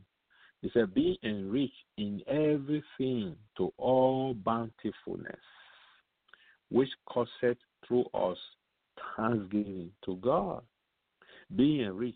he 0.63 0.71
said, 0.73 0.93
Be 0.93 1.19
enriched 1.23 1.73
in 1.97 2.21
everything 2.25 3.35
to 3.57 3.73
all 3.77 4.33
bountifulness, 4.33 5.35
which 6.71 6.87
causeth 7.05 7.57
through 7.85 8.05
us 8.13 8.37
thanksgiving 9.17 9.91
to 10.05 10.15
God, 10.15 10.61
being 11.53 11.89
rich 11.89 12.15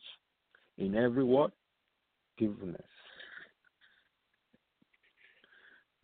in 0.78 0.95
every 0.95 1.26
what? 1.26 1.51
Giveness. 2.39 2.82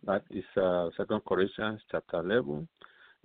That 0.06 0.24
is 0.32 0.44
uh, 0.62 0.90
Second 0.98 1.22
Corinthians 1.26 1.82
chapter 1.90 2.20
eleven. 2.20 2.68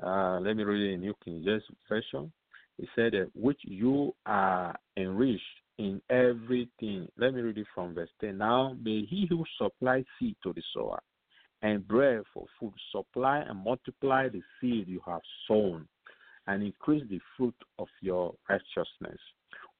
Uh, 0.00 0.38
let 0.40 0.56
me 0.56 0.62
read 0.62 0.90
it 0.90 0.94
in 0.94 1.00
New 1.00 1.14
King 1.24 1.42
James 1.44 1.64
Version. 1.88 2.32
It 2.78 2.88
said 2.94 3.12
which 3.34 3.58
you 3.64 4.14
are 4.26 4.78
enriched 4.96 5.42
in 5.78 6.00
everything. 6.08 7.08
Let 7.16 7.34
me 7.34 7.40
read 7.40 7.58
it 7.58 7.66
from 7.74 7.94
verse 7.94 8.10
10. 8.20 8.38
Now 8.38 8.76
may 8.80 9.04
he 9.04 9.26
who 9.28 9.44
supplies 9.60 10.04
seed 10.20 10.36
to 10.44 10.52
the 10.52 10.62
sower 10.72 11.00
and 11.62 11.86
bread 11.88 12.22
for 12.32 12.46
food 12.60 12.74
supply 12.92 13.38
and 13.38 13.64
multiply 13.64 14.28
the 14.28 14.42
seed 14.60 14.86
you 14.86 15.00
have 15.04 15.22
sown 15.48 15.88
and 16.46 16.62
increase 16.62 17.02
the 17.10 17.20
fruit 17.36 17.56
of 17.80 17.88
your 18.00 18.34
righteousness, 18.48 19.18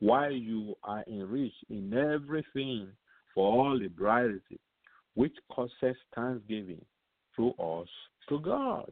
while 0.00 0.32
you 0.32 0.74
are 0.82 1.04
enriched 1.06 1.64
in 1.70 1.94
everything 1.94 2.88
for 3.32 3.46
all 3.46 3.78
the 3.78 3.84
liberality, 3.84 4.58
which 5.18 5.34
causes 5.50 5.96
thanksgiving 6.14 6.80
through 7.34 7.50
us 7.54 7.88
to 8.28 8.38
God. 8.38 8.88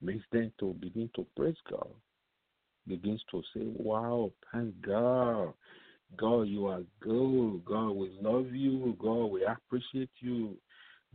Makes 0.00 0.24
them 0.30 0.52
to 0.60 0.72
begin 0.74 1.10
to 1.16 1.26
praise 1.36 1.56
God. 1.68 1.88
Begins 2.86 3.20
to 3.32 3.42
say, 3.52 3.62
Wow, 3.76 4.30
thank 4.52 4.80
God. 4.80 5.52
God, 6.16 6.42
you 6.42 6.68
are 6.68 6.82
good. 7.00 7.64
God, 7.64 7.90
we 7.90 8.16
love 8.20 8.52
you. 8.52 8.96
God, 9.00 9.24
we 9.32 9.44
appreciate 9.44 10.10
you. 10.20 10.56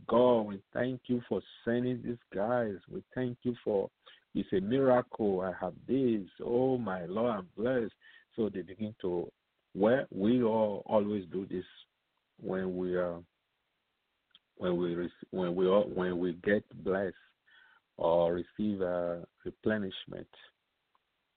God, 0.06 0.42
we 0.42 0.60
thank 0.74 1.00
you 1.06 1.22
for 1.26 1.40
sending 1.64 2.02
these 2.04 2.16
guys. 2.34 2.74
We 2.90 3.02
thank 3.14 3.38
you 3.44 3.54
for 3.64 3.88
it's 4.34 4.52
a 4.52 4.60
miracle. 4.60 5.40
I 5.40 5.52
have 5.58 5.72
this. 5.88 6.28
Oh 6.44 6.76
my 6.76 7.06
Lord, 7.06 7.38
I'm 7.38 7.48
blessed. 7.56 7.94
So 8.36 8.50
they 8.50 8.60
begin 8.60 8.94
to 9.00 9.32
well, 9.74 10.04
we 10.10 10.42
all 10.42 10.82
always 10.84 11.24
do 11.32 11.46
this 11.46 11.64
when 12.42 12.76
we 12.76 12.94
are 12.94 13.20
when 14.58 14.76
we 14.76 15.08
when 15.30 15.54
we 15.54 15.66
when 15.66 16.18
we 16.18 16.34
get 16.44 16.64
blessed 16.84 17.14
or 17.96 18.34
receive 18.34 18.80
a 18.80 19.26
replenishment. 19.44 20.28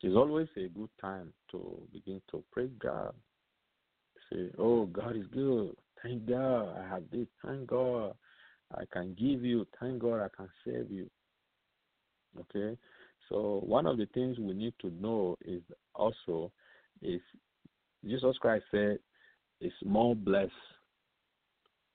It's 0.01 0.15
always 0.15 0.47
a 0.57 0.67
good 0.67 0.89
time 0.99 1.31
to 1.51 1.81
begin 1.93 2.21
to 2.31 2.43
praise 2.51 2.71
God. 2.79 3.13
Say, 4.31 4.51
"Oh, 4.57 4.87
God 4.87 5.15
is 5.15 5.27
good. 5.27 5.75
Thank 6.01 6.25
God. 6.27 6.77
I 6.77 6.87
have 6.87 7.03
this. 7.11 7.27
Thank 7.45 7.67
God. 7.67 8.15
I 8.75 8.85
can 8.91 9.13
give 9.13 9.45
you. 9.45 9.67
Thank 9.79 9.99
God. 9.99 10.21
I 10.21 10.29
can 10.35 10.49
save 10.65 10.91
you." 10.91 11.09
Okay, 12.39 12.77
so 13.29 13.61
one 13.65 13.85
of 13.85 13.97
the 13.97 14.05
things 14.07 14.39
we 14.39 14.53
need 14.53 14.73
to 14.79 14.89
know 14.89 15.37
is 15.43 15.61
also 15.93 16.51
is 17.01 17.21
Jesus 18.05 18.37
Christ 18.37 18.65
said 18.71 18.99
it's 19.59 19.75
more 19.83 20.15
blessed 20.15 20.51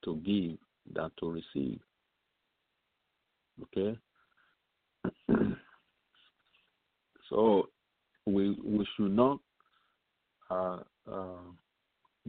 to 0.05 0.15
give 0.17 0.57
than 0.93 1.11
to 1.19 1.29
receive. 1.31 1.79
Okay, 3.63 3.97
so 7.29 7.69
we 8.25 8.57
we 8.63 8.87
should 8.95 9.11
not 9.11 9.39
uh, 10.49 10.79
uh, 11.11 11.41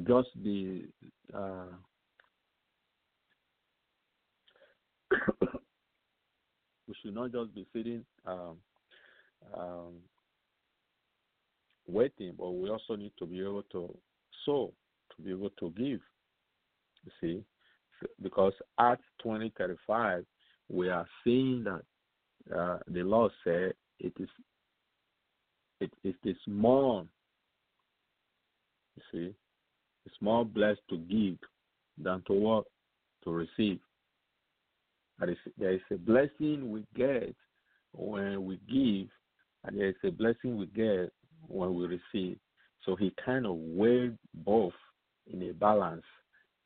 just 0.06 0.28
be 0.42 0.86
uh, 1.34 1.66
we 6.86 6.94
should 7.02 7.14
not 7.14 7.32
just 7.32 7.54
be 7.54 7.66
sitting 7.72 8.04
um, 8.26 8.56
um, 9.58 9.94
waiting, 11.86 12.34
but 12.38 12.50
we 12.50 12.70
also 12.70 12.96
need 12.96 13.12
to 13.18 13.26
be 13.26 13.40
able 13.40 13.62
to 13.72 13.94
sow, 14.44 14.72
to 15.16 15.22
be 15.22 15.30
able 15.30 15.50
to 15.50 15.70
give. 15.76 16.00
You 17.04 17.12
see, 17.20 17.44
because 18.22 18.52
Acts 18.78 19.04
twenty 19.22 19.52
thirty 19.56 19.76
five, 19.86 20.24
we 20.68 20.88
are 20.88 21.06
seeing 21.24 21.64
that 21.64 21.82
uh, 22.56 22.78
the 22.88 23.02
Lord 23.02 23.32
said 23.44 23.74
it 23.98 24.12
is 24.18 24.28
it, 25.80 25.90
it 26.04 26.16
is 26.24 26.36
more. 26.46 27.04
You 28.96 29.02
see, 29.12 29.34
it's 30.06 30.16
more 30.20 30.44
blessed 30.44 30.80
to 30.90 30.98
give 30.98 31.38
than 32.02 32.22
to 32.26 32.32
work 32.32 32.64
to 33.24 33.30
receive. 33.30 33.78
There 35.18 35.30
is, 35.30 35.36
there 35.56 35.72
is 35.72 35.80
a 35.92 35.96
blessing 35.96 36.70
we 36.70 36.84
get 36.96 37.34
when 37.92 38.44
we 38.44 38.58
give, 38.68 39.08
and 39.64 39.78
there 39.78 39.88
is 39.88 39.96
a 40.04 40.10
blessing 40.10 40.56
we 40.56 40.66
get 40.66 41.12
when 41.46 41.74
we 41.74 41.86
receive. 41.86 42.38
So 42.84 42.96
he 42.96 43.12
kind 43.24 43.46
of 43.46 43.56
weighed 43.56 44.16
both 44.34 44.72
in 45.32 45.42
a 45.48 45.52
balance, 45.52 46.04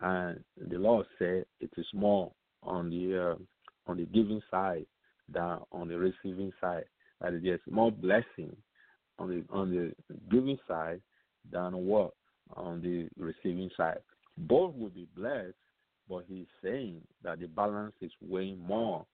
and 0.03 0.41
the 0.69 0.79
Lord 0.79 1.07
said 1.19 1.45
it 1.61 1.71
is 1.77 1.87
more 1.95 2.33
on 2.63 2.91
the 2.91 3.33
uh, 3.33 3.91
on 3.91 3.97
the 3.97 4.05
giving 4.07 4.43
side 4.51 4.87
than 5.33 5.59
on 5.71 5.89
the 5.89 5.99
receiving 5.99 6.53
side. 6.61 6.85
That 7.21 7.35
is, 7.35 7.43
there's 7.43 7.61
more 7.71 7.93
blessing 7.93 8.55
on 9.19 9.29
the 9.29 9.45
on 9.53 9.71
the 9.71 9.93
giving 10.31 10.59
side 10.69 11.01
than 11.51 11.75
what 11.87 12.13
on 12.57 12.83
the 12.83 13.09
receiving 13.17 13.71
side. 13.77 13.99
Both 14.37 14.75
will 14.75 14.91
be 14.91 15.07
blessed, 15.17 15.55
but 16.09 16.25
he's 16.29 16.47
saying 16.63 17.01
that 17.23 17.41
the 17.41 17.47
balance 17.47 17.95
is 18.01 18.13
weighing 18.21 18.61
more 18.61 19.07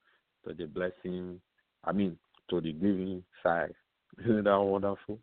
to 0.46 0.54
the 0.54 0.66
blessing. 0.66 1.40
I 1.84 1.92
mean, 1.92 2.18
to 2.50 2.60
the 2.60 2.72
giving 2.72 3.22
side. 3.42 3.74
Isn't 4.20 4.44
that 4.44 4.58
wonderful? 4.58 5.18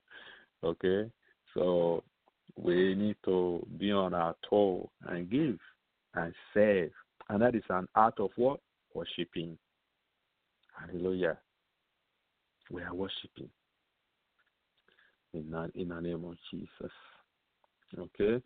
Okay, 0.63 1.09
so 1.53 2.03
we 2.57 2.95
need 2.95 3.17
to 3.25 3.65
be 3.77 3.91
on 3.91 4.13
our 4.13 4.35
toe 4.49 4.89
and 5.07 5.29
give 5.29 5.57
and 6.13 6.33
serve, 6.53 6.91
and 7.29 7.41
that 7.41 7.55
is 7.55 7.63
an 7.69 7.87
art 7.95 8.19
of 8.19 8.31
what 8.35 8.59
worshiping. 8.93 9.57
Hallelujah. 10.79 11.37
We 12.71 12.81
are 12.81 12.93
worshiping 12.93 13.49
in 15.33 15.51
the, 15.51 15.71
in 15.75 15.89
the 15.89 15.99
name 15.99 16.23
of 16.25 16.35
Jesus. 16.49 16.91
Okay? 17.97 18.41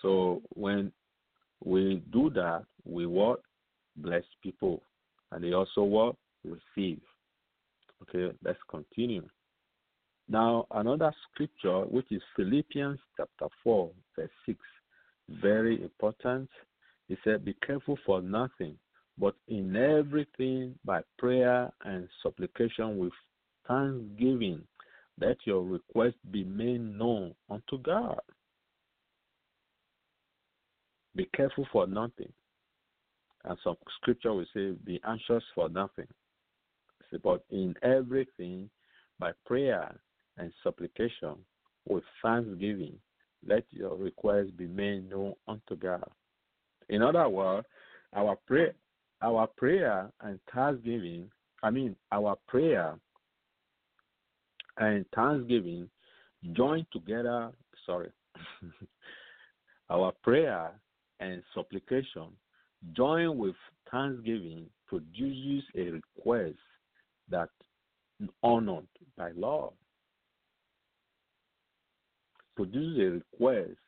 So 0.00 0.42
when 0.54 0.92
we 1.64 2.02
do 2.12 2.30
that, 2.30 2.64
we 2.84 3.06
what? 3.06 3.40
Bless 3.96 4.22
people. 4.42 4.82
And 5.32 5.42
they 5.42 5.52
also 5.52 5.82
what? 5.82 6.14
Receive. 6.44 7.00
Okay, 8.02 8.34
let's 8.44 8.58
continue. 8.70 9.28
Now, 10.28 10.66
another 10.72 11.12
scripture, 11.32 11.80
which 11.86 12.10
is 12.12 12.20
Philippians 12.36 12.98
chapter 13.16 13.46
4, 13.64 13.90
verse 14.14 14.30
6, 14.44 14.58
very 15.40 15.82
important. 15.82 16.50
He 17.08 17.16
said, 17.24 17.44
Be 17.44 17.54
careful 17.66 17.98
for 18.04 18.20
nothing, 18.20 18.76
but 19.16 19.34
in 19.48 19.74
everything 19.74 20.74
by 20.84 21.00
prayer 21.18 21.72
and 21.84 22.08
supplication 22.22 22.98
with 22.98 23.12
thanksgiving, 23.66 24.62
let 25.18 25.38
your 25.44 25.62
request 25.62 26.16
be 26.30 26.44
made 26.44 26.80
known 26.80 27.34
unto 27.48 27.78
God. 27.78 28.20
Be 31.16 31.28
careful 31.34 31.66
for 31.72 31.86
nothing. 31.86 32.32
And 33.44 33.56
some 33.64 33.76
scripture 33.96 34.34
will 34.34 34.46
say, 34.54 34.72
Be 34.84 35.00
anxious 35.06 35.42
for 35.54 35.70
nothing. 35.70 36.06
But 37.24 37.42
in 37.50 37.74
everything, 37.82 38.68
by 39.18 39.32
prayer 39.46 39.98
and 40.38 40.52
supplication, 40.62 41.34
with 41.88 42.04
thanksgiving, 42.22 42.94
let 43.46 43.64
your 43.70 43.96
request 43.96 44.56
be 44.56 44.66
made 44.66 45.08
known 45.10 45.34
unto 45.46 45.76
God. 45.76 46.04
In 46.88 47.02
other 47.02 47.28
words, 47.28 47.66
our 48.14 48.36
prayer, 48.46 48.74
our 49.22 49.46
prayer 49.46 50.10
and 50.22 50.38
thanksgiving, 50.54 51.30
I 51.62 51.70
mean, 51.70 51.96
our 52.12 52.36
prayer 52.46 52.94
and 54.78 55.04
thanksgiving 55.14 55.88
joined 56.52 56.86
together. 56.92 57.50
Sorry, 57.84 58.10
our 59.90 60.12
prayer 60.22 60.70
and 61.20 61.42
supplication 61.54 62.28
joined 62.96 63.38
with 63.38 63.56
thanksgiving 63.90 64.66
produces 64.86 65.64
a 65.76 65.90
request 65.90 66.58
that 67.30 67.50
honored 68.42 68.86
by 69.16 69.30
law 69.32 69.72
produces 72.58 72.98
a 72.98 73.10
request 73.12 73.78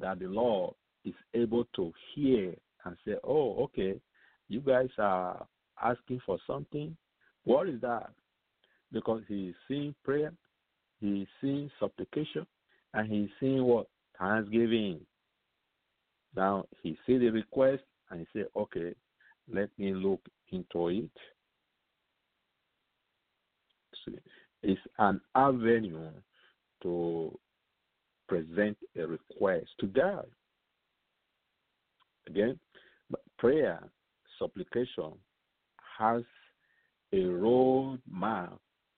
that 0.00 0.18
the 0.18 0.26
Lord 0.26 0.74
is 1.04 1.14
able 1.32 1.64
to 1.76 1.92
hear 2.12 2.52
and 2.84 2.96
say, 3.06 3.14
oh, 3.22 3.54
okay, 3.62 4.00
you 4.48 4.60
guys 4.60 4.88
are 4.98 5.46
asking 5.80 6.20
for 6.26 6.36
something. 6.44 6.96
What 7.44 7.68
is 7.68 7.80
that? 7.82 8.10
Because 8.90 9.22
he 9.28 9.50
is 9.50 9.54
seeing 9.68 9.94
prayer, 10.04 10.32
he 11.00 11.22
is 11.22 11.28
seeing 11.40 11.70
supplication, 11.78 12.44
and 12.94 13.08
he 13.08 13.20
is 13.22 13.30
seeing 13.38 13.62
what? 13.62 13.86
Thanksgiving. 14.18 14.98
Now 16.34 16.64
he 16.82 16.98
see 17.06 17.18
the 17.18 17.30
request 17.30 17.84
and 18.10 18.20
he 18.20 18.40
say, 18.40 18.46
okay, 18.56 18.92
let 19.52 19.68
me 19.78 19.94
look 19.94 20.20
into 20.50 20.88
it. 20.88 21.10
See, 24.04 24.18
is 24.64 24.78
an 24.98 25.20
avenue 25.36 26.10
to 26.82 27.38
present 28.28 28.76
a 28.96 29.06
request 29.06 29.66
to 29.80 29.86
God. 29.86 30.26
Again, 32.26 32.58
prayer, 33.38 33.80
supplication 34.38 35.12
has 35.98 36.22
a 37.12 37.24
road 37.24 38.00
map 38.10 38.54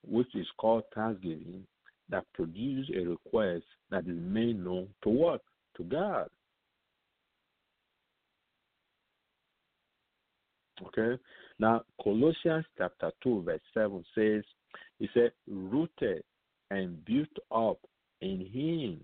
which 0.07 0.35
is 0.35 0.47
called 0.59 0.85
thanksgiving 0.95 1.67
that 2.09 2.25
produces 2.35 2.91
a 2.97 3.07
request 3.07 3.65
that 3.91 4.07
is 4.07 4.19
made 4.19 4.59
known 4.59 4.89
to 5.03 5.11
what? 5.11 5.43
To 5.77 5.85
God. 5.85 6.29
Okay? 10.87 11.21
Now, 11.59 11.83
Colossians 12.03 12.65
chapter 12.79 13.11
2, 13.23 13.43
verse 13.43 13.61
7 13.75 14.05
says, 14.15 14.43
He 14.99 15.09
said, 15.13 15.33
rooted 15.47 16.23
and 16.71 17.05
built 17.05 17.29
up 17.53 17.79
in 18.21 18.47
Him 18.53 19.01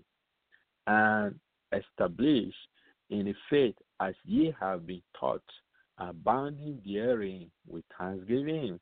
and 0.87 1.35
established 1.73 2.57
in 3.11 3.27
the 3.27 3.35
faith 3.51 3.77
as 4.01 4.15
ye 4.25 4.55
have 4.59 4.87
been 4.87 5.03
taught, 5.19 5.43
abounding 5.99 6.81
therein 6.85 7.51
with 7.69 7.85
thanksgiving. 7.99 8.79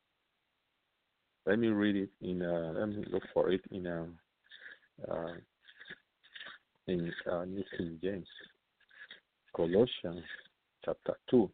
Let 1.45 1.59
me 1.59 1.67
read 1.67 1.95
it 1.95 2.09
in. 2.21 2.41
Uh, 2.41 2.73
let 2.75 2.89
me 2.89 3.03
look 3.11 3.23
for 3.33 3.51
it 3.51 3.61
in. 3.71 3.87
Uh, 3.87 4.05
uh, 5.11 5.33
in 6.87 7.11
uh, 7.31 7.45
New 7.45 7.63
King 7.77 7.97
James, 8.03 8.27
Colossians 9.55 10.23
chapter 10.83 11.15
two. 11.29 11.49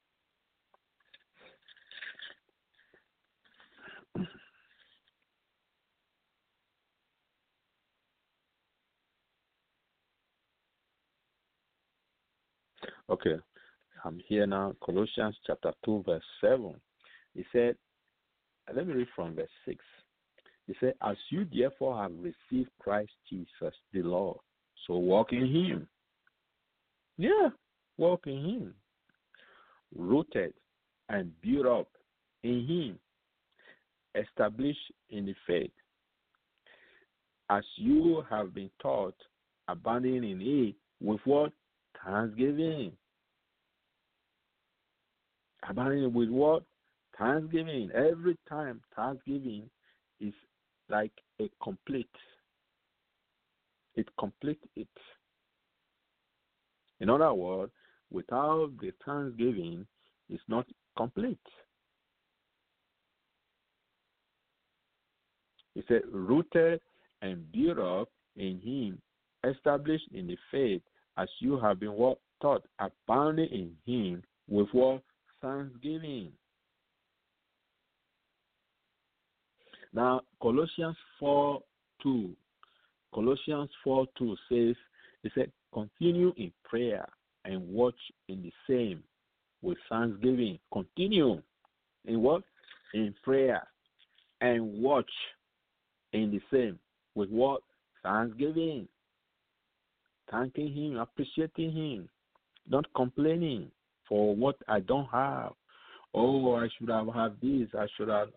Okay, 13.10 13.38
I'm 14.06 14.22
here 14.28 14.46
now. 14.46 14.76
Colossians 14.84 15.36
chapter 15.46 15.74
2, 15.86 16.04
verse 16.06 16.24
7. 16.42 16.76
He 17.36 17.44
said, 17.52 17.76
let 18.76 18.88
me 18.88 18.94
read 18.94 19.08
from 19.16 19.36
verse 19.36 19.50
6. 19.66 19.84
He 20.68 20.76
said, 20.80 20.94
As 21.02 21.18
you 21.30 21.48
therefore 21.52 22.02
have 22.02 22.12
received 22.22 22.70
Christ 22.80 23.12
Jesus 23.30 23.74
the 23.92 24.04
Lord, 24.04 24.38
so 24.86 24.98
walk 24.98 25.34
in 25.34 25.48
him. 25.48 25.88
Yeah, 27.18 27.50
walk 27.98 28.28
in 28.28 28.46
him. 28.46 28.74
Rooted 29.96 30.54
and 31.10 31.32
built 31.42 31.66
up 31.66 31.88
in 32.44 32.68
him, 32.68 33.00
established 34.22 34.94
in 35.10 35.26
the 35.26 35.34
faith. 35.48 35.72
As 37.50 37.64
you 37.78 38.24
have 38.30 38.54
been 38.54 38.70
taught, 38.80 39.16
abandoning 39.68 40.40
it 40.40 40.76
with 41.02 41.20
what? 41.26 41.52
Thanksgiving. 42.06 42.92
Abandoning 45.68 46.14
with 46.14 46.30
what? 46.30 46.64
Thanksgiving. 47.18 47.90
Every 47.94 48.38
time 48.48 48.82
Thanksgiving 48.96 49.70
is 50.20 50.34
like 50.90 51.12
a 51.40 51.50
complete. 51.62 52.10
It 53.96 54.08
complete 54.18 54.62
it. 54.76 54.88
In 57.02 57.10
other 57.10 57.34
words, 57.34 57.72
without 58.12 58.72
the 58.82 58.92
Thanksgiving, 59.06 59.86
it's 60.30 60.44
not 60.48 60.66
complete. 60.98 61.38
He 65.76 65.84
said, 65.88 66.02
rooted 66.12 66.82
and 67.22 67.50
built 67.52 67.80
up 67.80 68.10
in 68.36 68.60
Him, 68.60 69.02
established 69.50 70.08
in 70.14 70.28
the 70.28 70.38
faith, 70.52 70.82
as 71.20 71.28
you 71.40 71.60
have 71.60 71.80
been 71.80 71.94
what, 71.94 72.18
taught, 72.42 72.64
abounding 72.80 73.50
in 73.50 73.76
Him 73.86 74.24
with 74.48 74.68
what 74.72 75.02
thanksgiving. 75.42 76.32
Now, 79.94 80.22
Colossians 80.42 80.96
4 81.20 81.62
2. 82.04 82.32
Colossians 83.14 83.70
4 83.84 84.06
2 84.18 84.36
says, 84.50 84.76
He 85.24 85.32
said, 85.36 85.52
continue 85.74 86.34
in 86.38 86.52
prayer 86.64 87.06
and 87.46 87.68
watch 87.68 87.96
in 88.28 88.42
the 88.42 88.52
same 88.68 89.04
with 89.62 89.78
thanksgiving. 89.90 90.60
Continue 90.72 91.42
in 92.06 92.22
what? 92.22 92.44
In 92.94 93.14
prayer 93.24 93.62
and 94.42 94.82
watch 94.82 95.10
in 96.14 96.32
the 96.32 96.42
same 96.52 96.80
with 97.16 97.30
what? 97.30 97.62
Thanksgiving. 98.04 98.88
Thanking 100.32 100.74
Him, 100.74 100.98
appreciating 100.98 101.72
Him, 101.72 102.10
not 102.68 102.86
complaining 102.96 103.72
for 104.08 104.36
what 104.36 104.56
I 104.68 104.80
don't 104.80 105.08
have. 105.08 105.54
Oh, 106.14 106.56
I 106.56 106.68
should 106.78 106.90
have 106.90 107.08
had 107.14 107.36
this. 107.42 107.68
I 107.78 107.88
should 107.98 108.10
have 108.10 108.30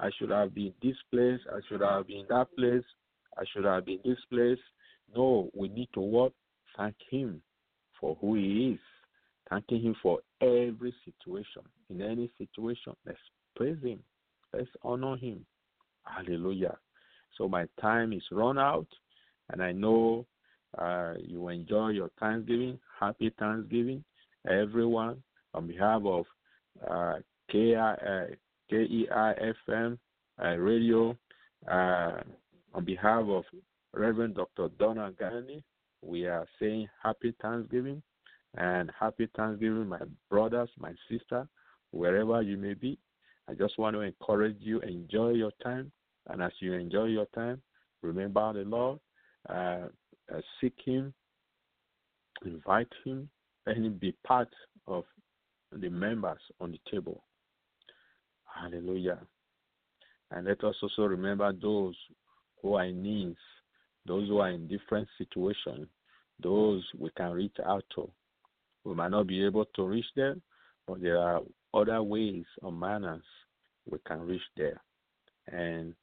I 0.00 0.10
should 0.18 0.30
have 0.30 0.54
been 0.54 0.72
this 0.82 0.96
place. 1.12 1.40
I 1.50 1.60
should 1.68 1.80
have 1.80 2.06
been 2.06 2.24
that 2.28 2.48
place. 2.56 2.84
I 3.38 3.44
should 3.52 3.64
have 3.64 3.86
been 3.86 4.00
this 4.04 4.18
place. 4.30 4.58
No, 5.14 5.50
we 5.54 5.68
need 5.68 5.88
to 5.94 6.00
what? 6.00 6.32
Thank 6.76 6.96
Him 7.10 7.40
for 8.00 8.16
who 8.20 8.34
He 8.34 8.72
is. 8.72 8.80
Thanking 9.48 9.82
Him 9.82 9.96
for 10.02 10.20
every 10.40 10.94
situation. 11.04 11.62
In 11.90 12.02
any 12.02 12.30
situation, 12.38 12.94
let's 13.06 13.18
praise 13.54 13.82
Him. 13.82 14.00
Let's 14.52 14.68
honor 14.82 15.16
Him. 15.16 15.44
Hallelujah. 16.04 16.76
So 17.38 17.48
my 17.48 17.66
time 17.80 18.12
is 18.12 18.22
run 18.30 18.58
out, 18.58 18.86
and 19.50 19.62
I 19.62 19.72
know 19.72 20.26
uh, 20.78 21.14
you 21.18 21.48
enjoy 21.48 21.88
your 21.90 22.10
Thanksgiving. 22.20 22.78
Happy 22.98 23.32
Thanksgiving, 23.38 24.04
everyone. 24.48 25.22
On 25.54 25.66
behalf 25.66 26.02
of 26.04 26.24
uh, 26.90 27.14
KEIFM 27.52 28.38
uh, 30.42 30.56
Radio, 30.56 31.16
uh, 31.70 32.20
on 32.74 32.84
behalf 32.84 33.24
of 33.26 33.44
Reverend 33.92 34.34
Dr. 34.34 34.68
Donna 34.78 35.12
Gani, 35.18 35.62
we 36.02 36.26
are 36.26 36.46
saying 36.58 36.88
happy 37.02 37.34
Thanksgiving 37.40 38.02
and 38.56 38.90
happy 38.98 39.28
Thanksgiving, 39.36 39.86
my 39.88 40.00
brothers, 40.30 40.68
my 40.78 40.92
sister, 41.08 41.46
wherever 41.92 42.42
you 42.42 42.56
may 42.56 42.74
be. 42.74 42.98
I 43.48 43.54
just 43.54 43.78
want 43.78 43.94
to 43.94 44.00
encourage 44.00 44.56
you, 44.60 44.80
enjoy 44.80 45.30
your 45.30 45.52
time. 45.62 45.92
And 46.28 46.42
as 46.42 46.52
you 46.60 46.72
enjoy 46.72 47.04
your 47.06 47.26
time, 47.26 47.60
remember 48.02 48.52
the 48.52 48.68
Lord, 48.68 48.98
uh, 49.48 49.88
uh, 50.32 50.40
seek 50.60 50.74
Him, 50.84 51.12
invite 52.44 52.92
Him, 53.04 53.28
Him 53.66 53.98
be 54.00 54.12
part 54.26 54.48
of 54.86 55.04
the 55.72 55.88
members 55.88 56.40
on 56.60 56.72
the 56.72 56.80
table. 56.90 57.22
Hallelujah. 58.44 59.18
And 60.30 60.46
let 60.46 60.62
us 60.64 60.74
also 60.82 61.02
remember 61.02 61.52
those 61.52 61.96
who 62.62 62.74
are 62.74 62.84
in 62.84 63.02
needs, 63.02 63.38
those 64.06 64.28
who 64.28 64.38
are 64.38 64.50
in 64.50 64.68
different 64.68 65.08
situations, 65.18 65.86
those 66.42 66.82
we 66.98 67.10
can 67.16 67.32
reach 67.32 67.56
out 67.64 67.84
to. 67.94 68.10
We 68.84 68.94
might 68.94 69.10
not 69.10 69.26
be 69.26 69.44
able 69.44 69.64
to 69.76 69.82
reach 69.84 70.06
them, 70.16 70.42
but 70.86 71.00
there 71.00 71.18
are 71.18 71.40
other 71.72 72.02
ways 72.02 72.44
or 72.62 72.72
manners 72.72 73.22
we 73.90 73.98
can 74.06 74.20
reach 74.20 74.42
there 74.56 74.80
and 75.48 75.94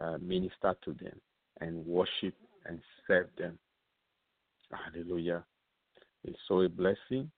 uh, 0.00 0.18
minister 0.20 0.74
to 0.84 0.92
them 0.94 1.20
and 1.60 1.84
worship 1.86 2.34
and 2.66 2.80
serve 3.06 3.28
them. 3.38 3.58
Hallelujah. 4.70 5.44
It's 6.24 6.38
so 6.48 6.60
a 6.62 6.68
blessing. 6.68 7.30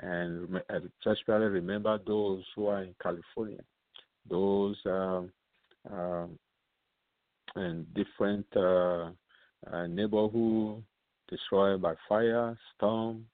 And 0.00 0.60
especially 1.06 1.46
remember 1.46 1.98
those 2.04 2.42
who 2.56 2.66
are 2.66 2.82
in 2.82 2.94
California, 3.00 3.60
those 4.28 4.76
um, 4.86 5.30
um, 5.90 6.38
in 7.56 7.86
different 7.94 8.46
uh, 8.56 9.10
uh, 9.72 9.86
neighborhood 9.86 10.82
destroyed 11.28 11.80
by 11.80 11.94
fire, 12.08 12.58
storm, 12.76 13.24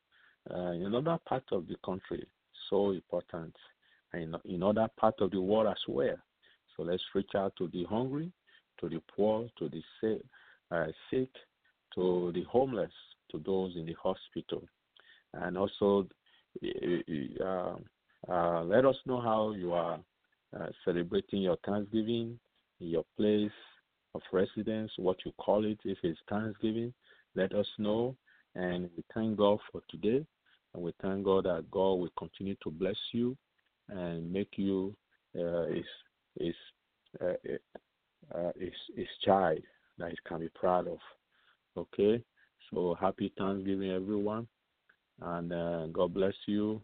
uh, 0.55 0.73
in 0.73 0.95
other 0.95 1.19
part 1.27 1.45
of 1.53 1.67
the 1.67 1.77
country. 1.85 2.27
So 2.69 2.91
important. 2.91 3.55
And 4.13 4.37
in, 4.45 4.55
in 4.57 4.63
other 4.63 4.89
part 4.99 5.15
of 5.21 5.31
the 5.31 5.41
world 5.41 5.69
as 5.69 5.83
well. 5.89 6.17
So 6.77 6.83
let's 6.83 7.03
reach 7.15 7.31
out 7.35 7.55
to 7.57 7.69
the 7.69 7.85
hungry, 7.85 8.31
to 8.81 8.89
the 8.89 9.01
poor, 9.17 9.49
to 9.59 9.69
the 9.69 9.83
sick, 10.01 10.23
uh, 10.71 10.87
sick 11.11 11.31
to 11.95 12.33
the 12.35 12.45
homeless, 12.45 12.93
to 13.31 13.43
those 13.45 13.77
in 13.77 13.87
the 13.87 13.95
hospital. 14.03 14.63
And 15.35 15.57
also, 15.57 16.07
uh, 16.65 17.77
uh, 18.29 18.63
let 18.65 18.85
us 18.85 18.97
know 19.07 19.21
how 19.21 19.53
you 19.53 19.73
are 19.73 19.99
uh, 20.59 20.67
celebrating 20.85 21.43
your 21.43 21.57
Thanksgiving 21.65 22.39
in 22.81 22.87
your 22.89 23.05
place 23.17 23.53
of 24.15 24.23
residence, 24.33 24.91
what 24.97 25.25
you 25.25 25.33
call 25.39 25.65
it, 25.65 25.79
if 25.85 25.99
it's 26.03 26.19
Thanksgiving. 26.29 26.93
Let 27.35 27.55
us 27.55 27.67
know. 27.79 28.17
And 28.57 28.91
we 28.97 29.05
thank 29.15 29.37
God 29.37 29.59
for 29.71 29.81
today. 29.89 30.27
And 30.75 30.83
we 30.83 30.93
thank 31.01 31.25
God 31.25 31.45
that 31.45 31.71
God 31.71 31.95
will 31.95 32.13
continue 32.19 32.57
to 32.63 32.71
bless 32.71 32.97
you 33.13 33.37
and 33.89 34.33
make 34.33 34.53
you 34.57 34.95
uh, 35.39 35.65
is 35.67 35.85
is 36.37 36.55
uh, 37.21 37.35
uh, 38.35 38.53
his 38.59 38.73
his 38.97 39.09
child 39.25 39.61
that 39.99 40.11
he 40.11 40.17
can 40.27 40.41
be 40.41 40.49
proud 40.49 40.89
of. 40.89 40.99
Okay, 41.77 42.23
so 42.73 42.97
happy 43.01 43.33
Thanksgiving, 43.39 43.91
everyone, 43.91 44.47
and 45.21 45.53
uh, 45.53 45.87
God 45.89 46.15
bless 46.15 46.35
you. 46.47 46.83